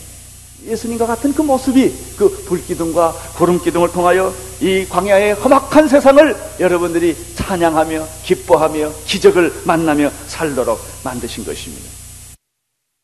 예수님과 0.65 1.05
같은 1.05 1.33
그 1.33 1.41
모습이 1.41 1.93
그 2.15 2.29
불기둥과 2.45 3.11
구름기둥을 3.35 3.91
통하여 3.91 4.33
이 4.61 4.85
광야의 4.87 5.33
험악한 5.33 5.89
세상을 5.89 6.35
여러분들이 6.61 7.17
찬양하며 7.35 8.07
기뻐하며 8.23 8.93
기적을 9.05 9.53
만나며 9.65 10.09
살도록 10.27 10.79
만드신 11.03 11.43
것입니다. 11.43 11.83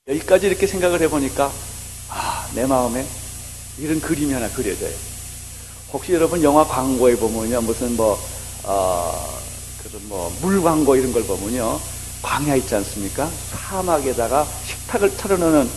여기까지 0.08 0.48
이렇게 0.48 0.66
생각을 0.66 1.02
해보니까 1.02 1.52
아, 2.10 2.48
내 2.56 2.66
마음에 2.66 3.06
이런 3.80 4.00
그림이 4.02 4.34
하나 4.34 4.50
그려져요. 4.50 4.94
혹시 5.94 6.14
여러분 6.14 6.44
영화 6.44 6.66
광고에 6.68 7.16
보면요, 7.16 7.62
무슨 7.62 7.96
뭐 7.96 8.20
어, 8.64 9.40
그런 9.84 10.08
뭐 10.10 10.32
물 10.42 10.62
광고 10.62 10.96
이런 10.96 11.12
걸 11.14 11.24
보면요 11.26 11.80
광야 12.22 12.56
있지 12.58 12.76
않습니까? 12.76 13.30
사막에다가 13.52 14.46
식탁을 14.66 15.18
차려놓는 15.18 15.70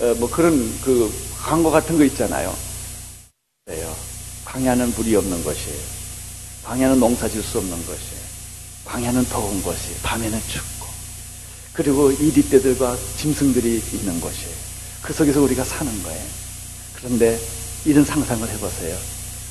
어, 0.00 0.14
뭐 0.18 0.30
그런 0.30 0.52
그 0.82 1.12
광고 1.42 1.70
같은 1.70 1.96
거 1.98 2.04
있잖아요. 2.04 2.54
그래요. 3.64 3.94
광야는 4.44 4.94
물이 4.96 5.14
없는 5.16 5.44
것이에요. 5.44 5.80
광야는 6.64 7.00
농사 7.00 7.28
질 7.28 7.42
수 7.42 7.58
없는 7.58 7.76
것이에요. 7.86 8.22
광야는 8.84 9.24
더운 9.26 9.62
것이 9.62 9.94
밤에는 10.02 10.40
춥고 10.48 10.86
그리고 11.72 12.10
이리떼들과 12.12 12.96
짐승들이 13.16 13.82
있는 13.92 14.20
것이에요. 14.20 14.56
그 15.02 15.12
속에서 15.12 15.40
우리가 15.42 15.64
사는 15.64 16.02
거예요. 16.02 16.24
그런데 16.98 17.38
이런 17.84 18.04
상상을 18.04 18.48
해보세요. 18.48 18.98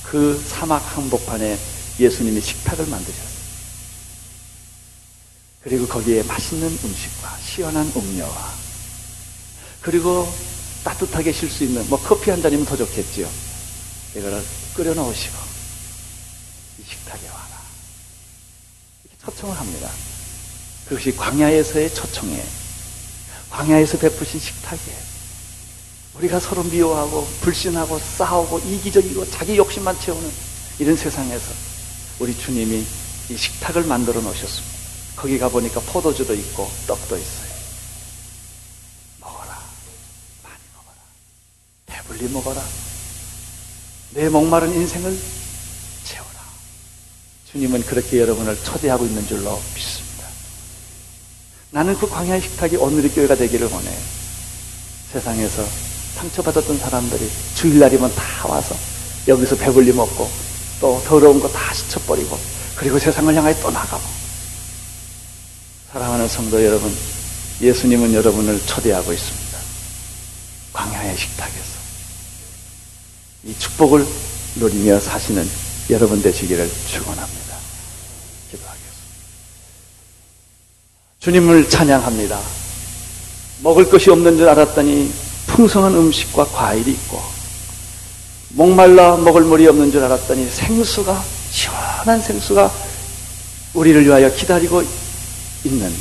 그 0.04 0.38
사막 0.48 0.80
한복판에 0.98 1.58
예수님이 2.00 2.42
식탁을 2.42 2.86
만드셨어요. 2.88 3.38
그리고 5.64 5.88
거기에 5.88 6.24
맛있는 6.24 6.68
음식과 6.68 7.38
시원한 7.42 7.92
음료와 7.96 8.54
그리고 9.82 10.28
따뜻하게 10.84 11.32
쉴 11.32 11.50
수 11.50 11.64
있는 11.64 11.88
뭐 11.90 12.00
커피 12.00 12.30
한 12.30 12.42
잔이면 12.42 12.66
더 12.66 12.76
좋겠지요. 12.76 13.30
이거를 14.16 14.44
끓여 14.76 14.94
놓으시고 14.94 15.38
이 16.80 16.84
식탁에 16.84 17.28
와라. 17.28 17.62
이렇게 19.04 19.18
초청을 19.26 19.58
합니다. 19.58 19.90
그것이 20.88 21.16
광야에서의 21.16 21.94
초청이에요. 21.94 22.46
광야에서 23.50 23.98
베푸신 23.98 24.40
식탁이에요. 24.40 25.17
우리가 26.18 26.40
서로 26.40 26.64
미워하고 26.64 27.28
불신하고 27.42 28.00
싸우고 28.00 28.60
이기적이고 28.60 29.30
자기 29.30 29.56
욕심만 29.56 30.00
채우는 30.00 30.32
이런 30.80 30.96
세상에서 30.96 31.52
우리 32.20 32.36
주님이 32.36 32.86
이 33.30 33.38
식탁을 33.38 33.84
만들어 33.84 34.20
놓으셨습니다. 34.22 34.78
거기 35.16 35.38
가보니까 35.38 35.80
포도주도 35.82 36.34
있고 36.34 36.70
떡도 36.88 37.18
있어요. 37.18 37.48
먹어라. 39.20 39.60
많이 40.44 40.58
먹어라. 40.76 40.98
배불리 41.86 42.30
먹어라. 42.30 42.64
내 44.12 44.30
목마른 44.30 44.74
인생을 44.74 45.20
채워라. 46.04 46.40
주님은 47.52 47.84
그렇게 47.86 48.20
여러분을 48.20 48.56
초대하고 48.64 49.06
있는 49.06 49.28
줄로 49.28 49.62
믿습니다. 49.76 50.28
나는 51.70 51.96
그 51.98 52.08
광야의 52.08 52.42
식탁이 52.42 52.78
오늘의 52.78 53.12
교회가 53.12 53.36
되기를 53.36 53.68
원해요. 53.68 54.00
세상에서 55.12 55.64
상처받았던 56.16 56.80
사람들이 56.80 57.30
주일날이면 57.56 58.14
다 58.16 58.48
와서 58.48 58.76
여기서 59.28 59.56
배불리 59.58 59.92
먹고 59.94 60.30
또 60.80 61.02
더러운 61.06 61.40
거 61.40 61.48
다 61.52 61.74
씻어버리고 61.74 62.38
그리고 62.76 62.98
세상을 63.00 63.34
향하여 63.34 63.54
또 63.62 63.70
나가고 63.72 64.04
사랑하는 65.92 66.28
성도 66.28 66.64
여러분 66.64 66.96
예수님은 67.62 68.14
여러분을 68.14 68.60
초대하고 68.66 69.12
있습니다. 69.12 69.58
광야의 70.74 71.18
식탁에서 71.18 71.78
이 73.46 73.56
축복을 73.58 74.06
누리며 74.56 75.00
사시는 75.00 75.50
여러분 75.90 76.22
되시기를 76.22 76.70
축원합니다. 76.92 77.56
기도하겠습니다. 78.52 78.96
주님을 81.20 81.70
찬양합니다. 81.70 82.40
먹을 83.64 83.90
것이 83.90 84.12
없는 84.12 84.38
줄 84.38 84.48
알았더니 84.50 85.12
풍성한 85.58 85.96
음식과 85.96 86.46
과일이 86.46 86.92
있고 86.92 87.20
목말라 88.50 89.18
먹을 89.18 89.42
물이 89.42 89.66
없는 89.66 89.92
줄 89.92 90.04
알았더니 90.04 90.48
생수가 90.52 91.20
시원한 91.50 92.22
생수가 92.22 92.72
우리를 93.74 94.06
위하여 94.06 94.32
기다리고 94.36 94.84
있는 95.64 95.92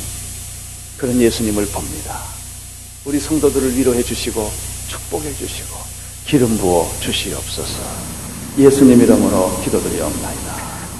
그런 0.97 1.19
예수님을 1.19 1.65
봅니다. 1.69 2.19
우리 3.03 3.19
성도들을 3.19 3.75
위로해 3.75 4.03
주시고 4.03 4.51
축복해 4.89 5.33
주시고 5.33 5.75
기름 6.27 6.55
부어 6.59 6.87
주시옵소서. 6.99 7.79
예수님 8.59 9.01
이름으로 9.01 9.59
기도드리옵나이다. 9.63 10.55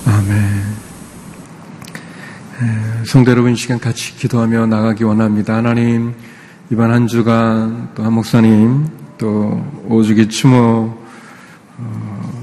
아멘. 0.06 0.78
성도 3.06 3.30
여러분 3.30 3.56
시간 3.56 3.80
같이 3.80 4.16
기도하며 4.16 4.66
나가기 4.66 5.04
원합니다. 5.04 5.58
하나님 5.58 6.16
이번 6.70 6.92
한 6.92 7.08
주간 7.08 7.90
또 7.96 8.04
한 8.04 8.12
목사님 8.12 8.86
또 9.18 9.64
오주기 9.88 10.28
추모 10.28 10.94
어, 11.78 12.42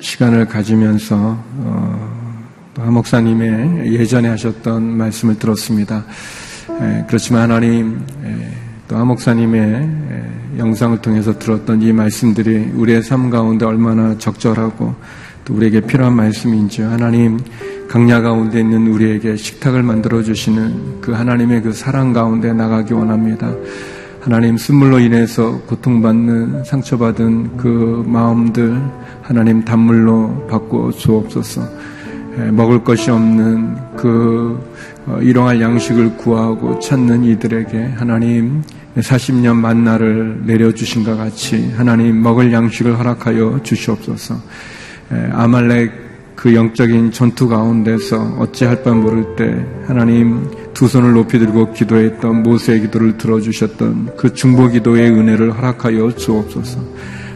시간을 0.00 0.46
가지면서 0.46 1.16
어, 1.18 2.14
또한 2.72 2.94
목사님의 2.94 3.92
예전에 3.92 4.28
하셨던 4.28 4.96
말씀을 4.96 5.38
들었습니다. 5.38 6.04
에, 6.80 7.04
그렇지만 7.06 7.42
하나님 7.42 8.00
또 8.88 8.96
한 8.96 9.06
목사님의 9.06 9.60
에, 9.60 10.58
영상을 10.58 10.96
통해서 11.02 11.38
들었던 11.38 11.82
이 11.82 11.92
말씀들이 11.92 12.70
우리의 12.74 13.02
삶 13.02 13.28
가운데 13.28 13.66
얼마나 13.66 14.16
적절하고 14.16 14.94
또 15.44 15.54
우리에게 15.54 15.80
필요한 15.80 16.14
말씀인지 16.14 16.82
하나님 16.82 17.38
강야 17.88 18.20
가운데 18.20 18.60
있는 18.60 18.86
우리에게 18.88 19.36
식탁을 19.36 19.82
만들어 19.82 20.22
주시는 20.22 21.00
그 21.00 21.12
하나님의 21.12 21.62
그 21.62 21.72
사랑 21.72 22.12
가운데 22.12 22.52
나가기 22.52 22.92
원합니다. 22.94 23.54
하나님 24.20 24.56
쓴물로 24.56 25.00
인해서 25.00 25.60
고통받는 25.66 26.64
상처받은 26.64 27.58
그 27.58 28.02
마음들 28.06 28.80
하나님 29.22 29.64
단물로 29.64 30.46
바꿔 30.48 30.90
주옵소서. 30.90 31.60
먹을 32.52 32.82
것이 32.82 33.10
없는 33.10 33.76
그 33.96 34.58
어, 35.06 35.18
일용할 35.20 35.60
양식을 35.60 36.16
구하고 36.16 36.78
찾는 36.78 37.24
이들에게 37.24 37.94
하나님 37.96 38.62
40년 38.96 39.56
만나를 39.56 40.42
내려주신 40.46 41.04
것 41.04 41.16
같이 41.16 41.70
하나님 41.76 42.22
먹을 42.22 42.52
양식을 42.52 42.98
허락하여 42.98 43.60
주시옵소서. 43.62 44.36
아말렉 45.32 46.04
그 46.36 46.54
영적인 46.54 47.12
전투 47.12 47.48
가운데서 47.48 48.36
어찌할 48.38 48.82
바 48.82 48.92
모를 48.92 49.24
때 49.36 49.64
하나님 49.86 50.46
두 50.74 50.88
손을 50.88 51.12
높이 51.12 51.38
들고 51.38 51.72
기도했던 51.72 52.42
모세의 52.42 52.82
기도를 52.82 53.16
들어주셨던 53.16 54.16
그 54.16 54.34
중보 54.34 54.68
기도의 54.68 55.10
은혜를 55.10 55.56
허락하여 55.56 56.14
주옵소서. 56.16 56.80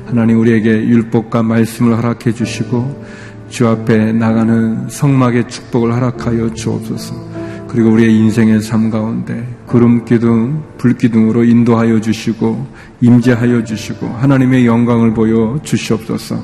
하나님 0.07 0.41
우리에게 0.41 0.71
율법과 0.89 1.43
말씀을 1.43 1.97
허락해 1.97 2.33
주시고 2.33 3.05
주 3.49 3.67
앞에 3.67 4.13
나가는 4.13 4.89
성막의 4.89 5.49
축복을 5.49 5.93
허락하여 5.95 6.53
주옵소서. 6.55 7.29
그리고 7.69 7.91
우리의 7.91 8.15
인생의 8.15 8.63
삶 8.63 8.91
가운데 8.91 9.47
구름 9.67 10.05
기둥, 10.05 10.63
불 10.79 10.97
기둥으로 10.97 11.45
인도하여 11.45 12.01
주시고 12.01 12.67
임재하여 13.01 13.65
주시고 13.65 14.07
하나님의 14.07 14.67
영광을 14.67 15.13
보여 15.13 15.59
주시옵소서. 15.63 16.43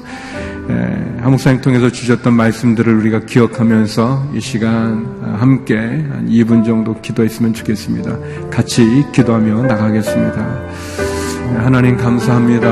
한목사님 1.21 1.61
통해서 1.61 1.91
주셨던 1.91 2.35
말씀들을 2.35 2.95
우리가 2.95 3.21
기억하면서 3.21 4.31
이 4.35 4.41
시간 4.41 5.07
함께 5.39 5.77
한 5.77 6.29
2분 6.29 6.65
정도 6.65 7.01
기도했으면 7.01 7.55
좋겠습니다. 7.55 8.51
같이 8.51 9.05
기도하며 9.13 9.63
나가겠습니다. 9.63 10.61
하나님 11.59 11.97
감사합니다. 11.97 12.69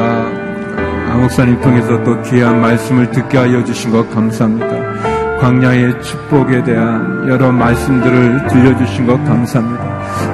한목사님 1.13 1.61
통해서 1.61 2.03
또 2.05 2.21
귀한 2.23 2.61
말씀을 2.61 3.11
듣게 3.11 3.37
하여 3.39 3.65
주신 3.65 3.91
것 3.91 4.09
감사합니다. 4.11 5.39
광야의 5.41 6.01
축복에 6.03 6.63
대한 6.65 7.29
여러 7.29 7.53
말씀들을 7.53 8.47
들려주신 8.49 9.07
것 9.07 9.17
감사합니다. 9.25 9.82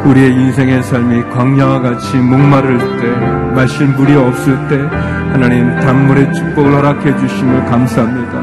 우리의 0.04 0.32
인생의 0.32 0.82
삶이 0.82 1.22
광야와 1.30 1.80
같이 1.80 2.16
목마를 2.16 2.78
때, 2.78 3.08
마실 3.54 3.86
물이 3.88 4.14
없을 4.14 4.56
때, 4.68 4.76
하나님 5.32 5.74
단물의 5.80 6.32
축복을 6.32 6.72
허락해 6.72 7.16
주심을 7.18 7.64
감사합니다. 7.66 8.42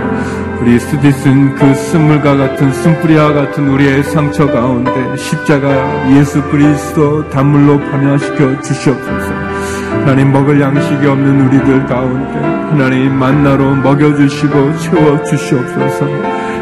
우리 0.62 0.80
스디슨 0.80 1.54
그 1.56 1.76
쓴물과 1.76 2.38
같은 2.38 2.72
쓴뿌리와 2.72 3.34
같은 3.34 3.68
우리의 3.70 4.04
상처 4.04 4.48
가운데 4.48 5.16
십자가 5.18 5.68
예수 6.18 6.42
그리스도 6.44 7.30
단물로 7.30 7.80
변화시켜 7.80 8.62
주시옵소서. 8.62 9.34
하나님 9.92 10.32
먹을 10.32 10.62
양식이 10.62 11.06
없는 11.06 11.48
우리들 11.48 11.86
가운데 11.86 12.40
하나님 12.70 13.14
만나로 13.14 13.76
먹여주시고 13.76 14.78
채워주시옵소서. 14.78 16.06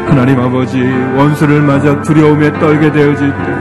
하나님 0.06 0.40
아버지 0.40 0.80
원수를 1.16 1.60
맞아 1.62 2.00
두려움에 2.02 2.52
떨게 2.58 2.92
되어질 2.92 3.30
때 3.30 3.52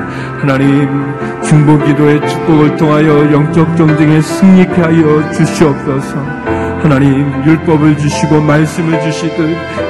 하나님 0.42 1.14
중보 1.44 1.78
기도의 1.78 2.28
축복을 2.28 2.76
통하여 2.78 3.32
영적 3.32 3.76
경쟁에 3.76 4.22
승리케 4.22 4.82
하여 4.82 5.32
주시옵소서. 5.32 6.44
하나님 6.84 7.32
율법을 7.46 7.98
주시고 7.98 8.42
말씀을 8.42 9.02
주시듯 9.02 9.40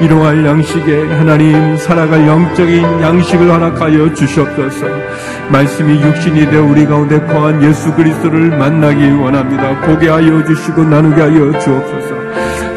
이러할 0.01 0.45
양식에 0.45 1.07
하나님 1.15 1.75
살아갈 1.77 2.27
영적인 2.27 3.01
양식을 3.01 3.51
허락하여 3.51 4.13
주시옵소서. 4.13 4.85
말씀이 5.51 5.99
육신이 6.01 6.51
되어 6.51 6.63
우리 6.63 6.85
가운데 6.85 7.19
거한 7.19 7.63
예수 7.63 7.91
그리스도를 7.95 8.57
만나기 8.57 9.09
원합니다. 9.09 9.81
보게 9.81 10.07
하여 10.07 10.43
주시고 10.45 10.83
나누게 10.83 11.19
하여 11.19 11.59
주옵소서. 11.59 12.22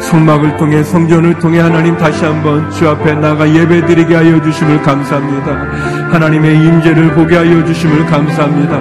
성막을 0.07 0.55
통해 0.55 0.83
성전을 0.83 1.37
통해 1.39 1.59
하나님 1.59 1.97
다시 1.97 2.23
한번 2.23 2.71
주 2.71 2.87
앞에 2.87 3.13
나가 3.15 3.47
예배드리게 3.47 4.15
하여 4.15 4.41
주심을 4.41 4.81
감사합니다. 4.81 5.51
하나님의 6.11 6.55
임재를 6.55 7.13
보게 7.13 7.35
하여 7.35 7.65
주심을 7.65 8.05
감사합니다. 8.05 8.77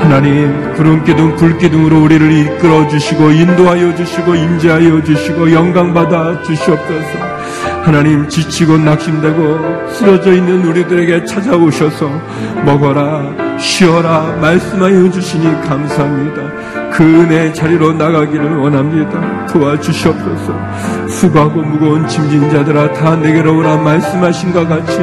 하나님 0.00 0.74
구름 0.74 1.04
기둥 1.04 1.36
불 1.36 1.56
기둥으로 1.58 2.02
우리를 2.02 2.32
이끌어 2.32 2.88
주시고 2.88 3.30
인도하여 3.30 3.94
주시고 3.94 4.34
임재하여 4.34 5.04
주시고 5.04 5.52
영광 5.52 5.94
받아 5.94 6.42
주시옵소서. 6.42 7.34
하나님 7.84 8.28
지치고 8.28 8.78
낙심되고 8.78 9.90
쓰러져 9.90 10.32
있는 10.32 10.64
우리들에게 10.64 11.24
찾아오셔서 11.24 12.10
먹어라 12.64 13.58
쉬어라 13.58 14.36
말씀하여 14.40 15.08
주시니 15.10 15.44
감사합니다. 15.68 16.83
그 16.94 17.02
은혜의 17.02 17.52
자리로 17.54 17.92
나가기를 17.94 18.56
원합니다. 18.58 19.46
도와주시옵소서. 19.46 20.54
수고하고 21.08 21.62
무거운 21.62 22.06
짐진 22.06 22.50
자들아 22.50 22.92
다 22.92 23.16
내게로 23.16 23.58
오라 23.58 23.76
말씀하신 23.78 24.52
것 24.52 24.68
같이 24.68 25.00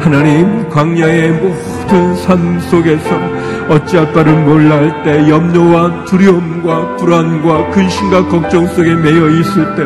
하나님 0.00 0.68
광야의 0.68 1.30
모든 1.32 2.14
삶 2.16 2.60
속에서 2.60 3.08
어찌할 3.70 4.12
바를 4.12 4.34
몰라 4.44 4.76
할 4.76 5.02
때 5.02 5.30
염려와 5.30 6.04
두려움과 6.04 6.96
불안과 6.96 7.70
근심과 7.70 8.26
걱정 8.28 8.66
속에 8.66 8.94
매여 8.94 9.28
있을 9.30 9.74
때 9.76 9.82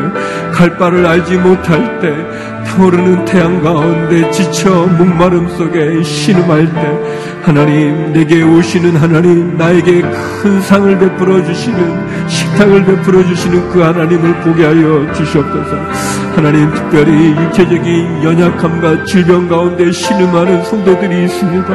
갈 0.53 0.77
바를 0.77 1.05
알지 1.05 1.37
못할 1.37 1.99
때 1.99 2.13
타오르는 2.65 3.25
태양 3.25 3.61
가운데 3.61 4.29
지쳐 4.31 4.69
목마름 4.87 5.47
속에 5.49 6.03
신음할 6.03 6.73
때 6.73 6.99
하나님 7.43 8.11
내게 8.11 8.41
오시는 8.41 8.95
하나님 8.97 9.55
나에게 9.57 10.01
큰 10.01 10.61
상을 10.61 10.97
베풀어 10.97 11.43
주시는 11.45 12.27
식탁을 12.27 12.85
베풀어 12.85 13.23
주시는 13.23 13.69
그 13.69 13.81
하나님을 13.81 14.39
보게 14.41 14.65
하여 14.65 15.13
주시옵소서. 15.13 15.75
하나님 16.35 16.73
특별히 16.73 17.31
육체적인 17.31 18.23
연약함과 18.23 19.05
질병 19.05 19.47
가운데 19.47 19.91
신음하는 19.91 20.63
성도들이 20.65 21.25
있습니다. 21.25 21.67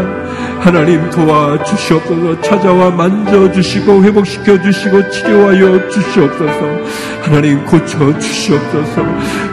하나님 0.60 1.08
도와 1.10 1.62
주시옵소서. 1.64 2.40
찾아와 2.42 2.90
만져 2.90 3.50
주시고 3.50 4.04
회복시켜 4.04 4.60
주시고 4.60 5.10
치료하여 5.10 5.88
주시옵소서. 5.88 6.60
하나님 7.22 7.64
고쳐 7.64 8.18
주시옵소서. 8.18 9.02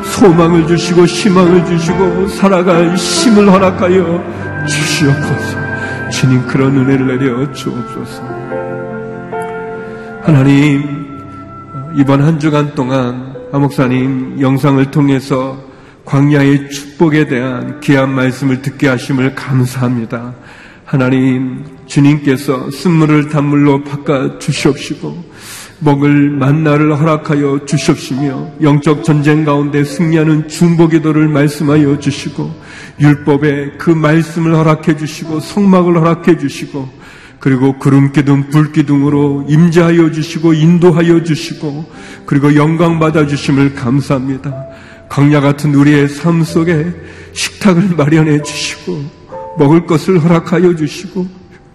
소망을 0.03 0.67
주시고 0.67 1.05
희망을 1.05 1.65
주시고 1.65 2.27
살아갈 2.27 2.93
힘을 2.95 3.49
허락하여 3.51 4.65
주시옵소서. 4.67 5.57
주님 6.11 6.45
그런 6.45 6.77
은혜를 6.77 7.07
내려 7.07 7.51
주옵소서. 7.53 8.23
하나님 10.23 11.07
이번 11.95 12.21
한 12.21 12.37
주간 12.37 12.75
동안 12.75 13.33
하목사님 13.53 14.41
영상을 14.41 14.91
통해서 14.91 15.57
광야의 16.03 16.69
축복에 16.69 17.27
대한 17.27 17.79
귀한 17.79 18.13
말씀을 18.13 18.61
듣게 18.61 18.89
하심을 18.89 19.35
감사합니다. 19.35 20.33
하나님 20.87 21.65
주님께서 21.85 22.71
쓴물을 22.71 23.27
단물로 23.27 23.83
바꿔 23.83 24.39
주시옵시고 24.39 25.21
먹을 25.79 26.29
만나를 26.29 26.97
허락하여 26.97 27.65
주시옵시며 27.65 28.53
영적 28.61 29.03
전쟁 29.03 29.43
가운데 29.43 29.83
승리하는 29.83 30.47
중보기도를 30.47 31.27
말씀하여 31.27 31.99
주시고 31.99 32.49
율법에 33.01 33.71
그 33.77 33.89
말씀을 33.89 34.55
허락해 34.55 34.95
주시고 34.95 35.41
성막을 35.41 35.97
허락해 35.97 36.37
주시고 36.37 36.87
그리고 37.41 37.77
구름 37.77 38.13
기둥 38.13 38.49
불 38.49 38.71
기둥으로 38.71 39.45
임재하여 39.49 40.13
주시고 40.13 40.53
인도하여 40.53 41.21
주시고 41.21 41.85
그리고 42.25 42.55
영광 42.55 42.97
받아 42.97 43.27
주심을 43.27 43.75
감사합니다. 43.75 44.55
강야 45.09 45.41
같은 45.41 45.75
우리의 45.75 46.07
삶 46.07 46.43
속에 46.43 46.93
식탁을 47.33 47.89
마련해 47.97 48.41
주시고 48.41 49.26
먹을 49.57 49.85
것을 49.85 50.23
허락하여 50.23 50.75
주시고 50.75 51.27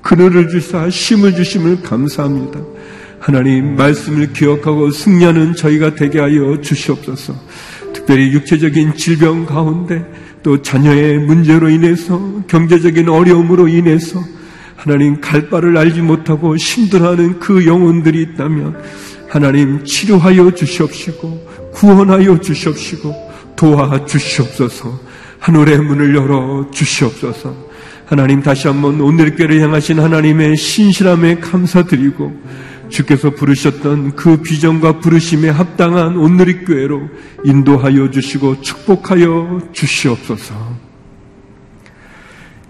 그늘을 0.02 0.48
주사 0.48 0.88
힘을 0.88 1.34
주심을 1.34 1.82
감사합니다. 1.82 2.60
하나님 3.20 3.76
말씀을 3.76 4.32
기억하고 4.32 4.90
승리하는 4.90 5.54
저희가 5.54 5.94
되게 5.94 6.18
하여 6.18 6.60
주시옵소서. 6.60 7.34
특별히 7.92 8.32
육체적인 8.32 8.94
질병 8.96 9.46
가운데 9.46 10.04
또 10.42 10.60
자녀의 10.60 11.20
문제로 11.20 11.68
인해서 11.68 12.20
경제적인 12.48 13.08
어려움으로 13.08 13.68
인해서 13.68 14.20
하나님 14.74 15.20
갈 15.20 15.48
바를 15.48 15.76
알지 15.76 16.02
못하고 16.02 16.56
힘들어하는 16.56 17.38
그 17.38 17.64
영혼들이 17.64 18.20
있다면 18.22 18.82
하나님 19.28 19.84
치료하여 19.84 20.50
주시옵시고 20.50 21.70
구원하여 21.72 22.40
주시옵시고 22.40 23.30
도와 23.54 24.04
주시옵소서 24.04 25.00
하늘의 25.38 25.78
문을 25.78 26.16
열어 26.16 26.68
주시옵소서 26.72 27.71
하나님 28.12 28.42
다시 28.42 28.68
한번 28.68 29.00
오늘 29.00 29.34
교를 29.36 29.62
향하신 29.62 29.98
하나님의 29.98 30.54
신실함에 30.58 31.36
감사드리고 31.36 32.42
주께서 32.90 33.30
부르셨던 33.30 34.16
그 34.16 34.42
비전과 34.42 35.00
부르심에 35.00 35.48
합당한 35.48 36.18
오늘의 36.18 36.66
교회로 36.66 37.08
인도하여 37.44 38.10
주시고 38.10 38.60
축복하여 38.60 39.60
주시옵소서. 39.72 40.54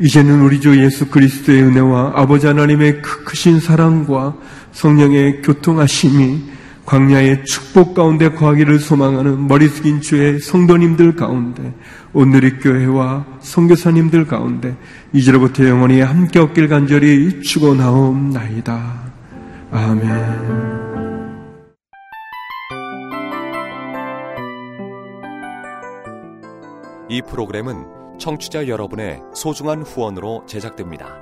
이제는 0.00 0.42
우리 0.42 0.60
주 0.60 0.80
예수 0.80 1.08
그리스도의 1.08 1.64
은혜와 1.64 2.12
아버지 2.14 2.46
하나님의 2.46 3.02
크신 3.02 3.58
사랑과 3.58 4.36
성령의 4.70 5.42
교통하심이 5.42 6.40
광야의 6.84 7.44
축복 7.44 7.94
가운데 7.94 8.30
거하기를 8.30 8.78
소망하는 8.78 9.46
머리 9.46 9.68
숙인 9.68 10.00
주의 10.00 10.38
성도님들 10.40 11.14
가운데 11.16 11.72
오늘의 12.12 12.58
교회와 12.58 13.24
성교사님들 13.40 14.26
가운데 14.26 14.76
이제로부터 15.12 15.66
영원히 15.66 16.00
함께 16.00 16.38
얻길 16.40 16.68
간절히 16.68 17.40
축원하옵나이다. 17.42 19.12
아멘. 19.70 20.82
이 27.08 27.22
프로그램은 27.28 27.84
청취자 28.18 28.68
여러분의 28.68 29.20
소중한 29.34 29.82
후원으로 29.82 30.44
제작됩니다. 30.46 31.21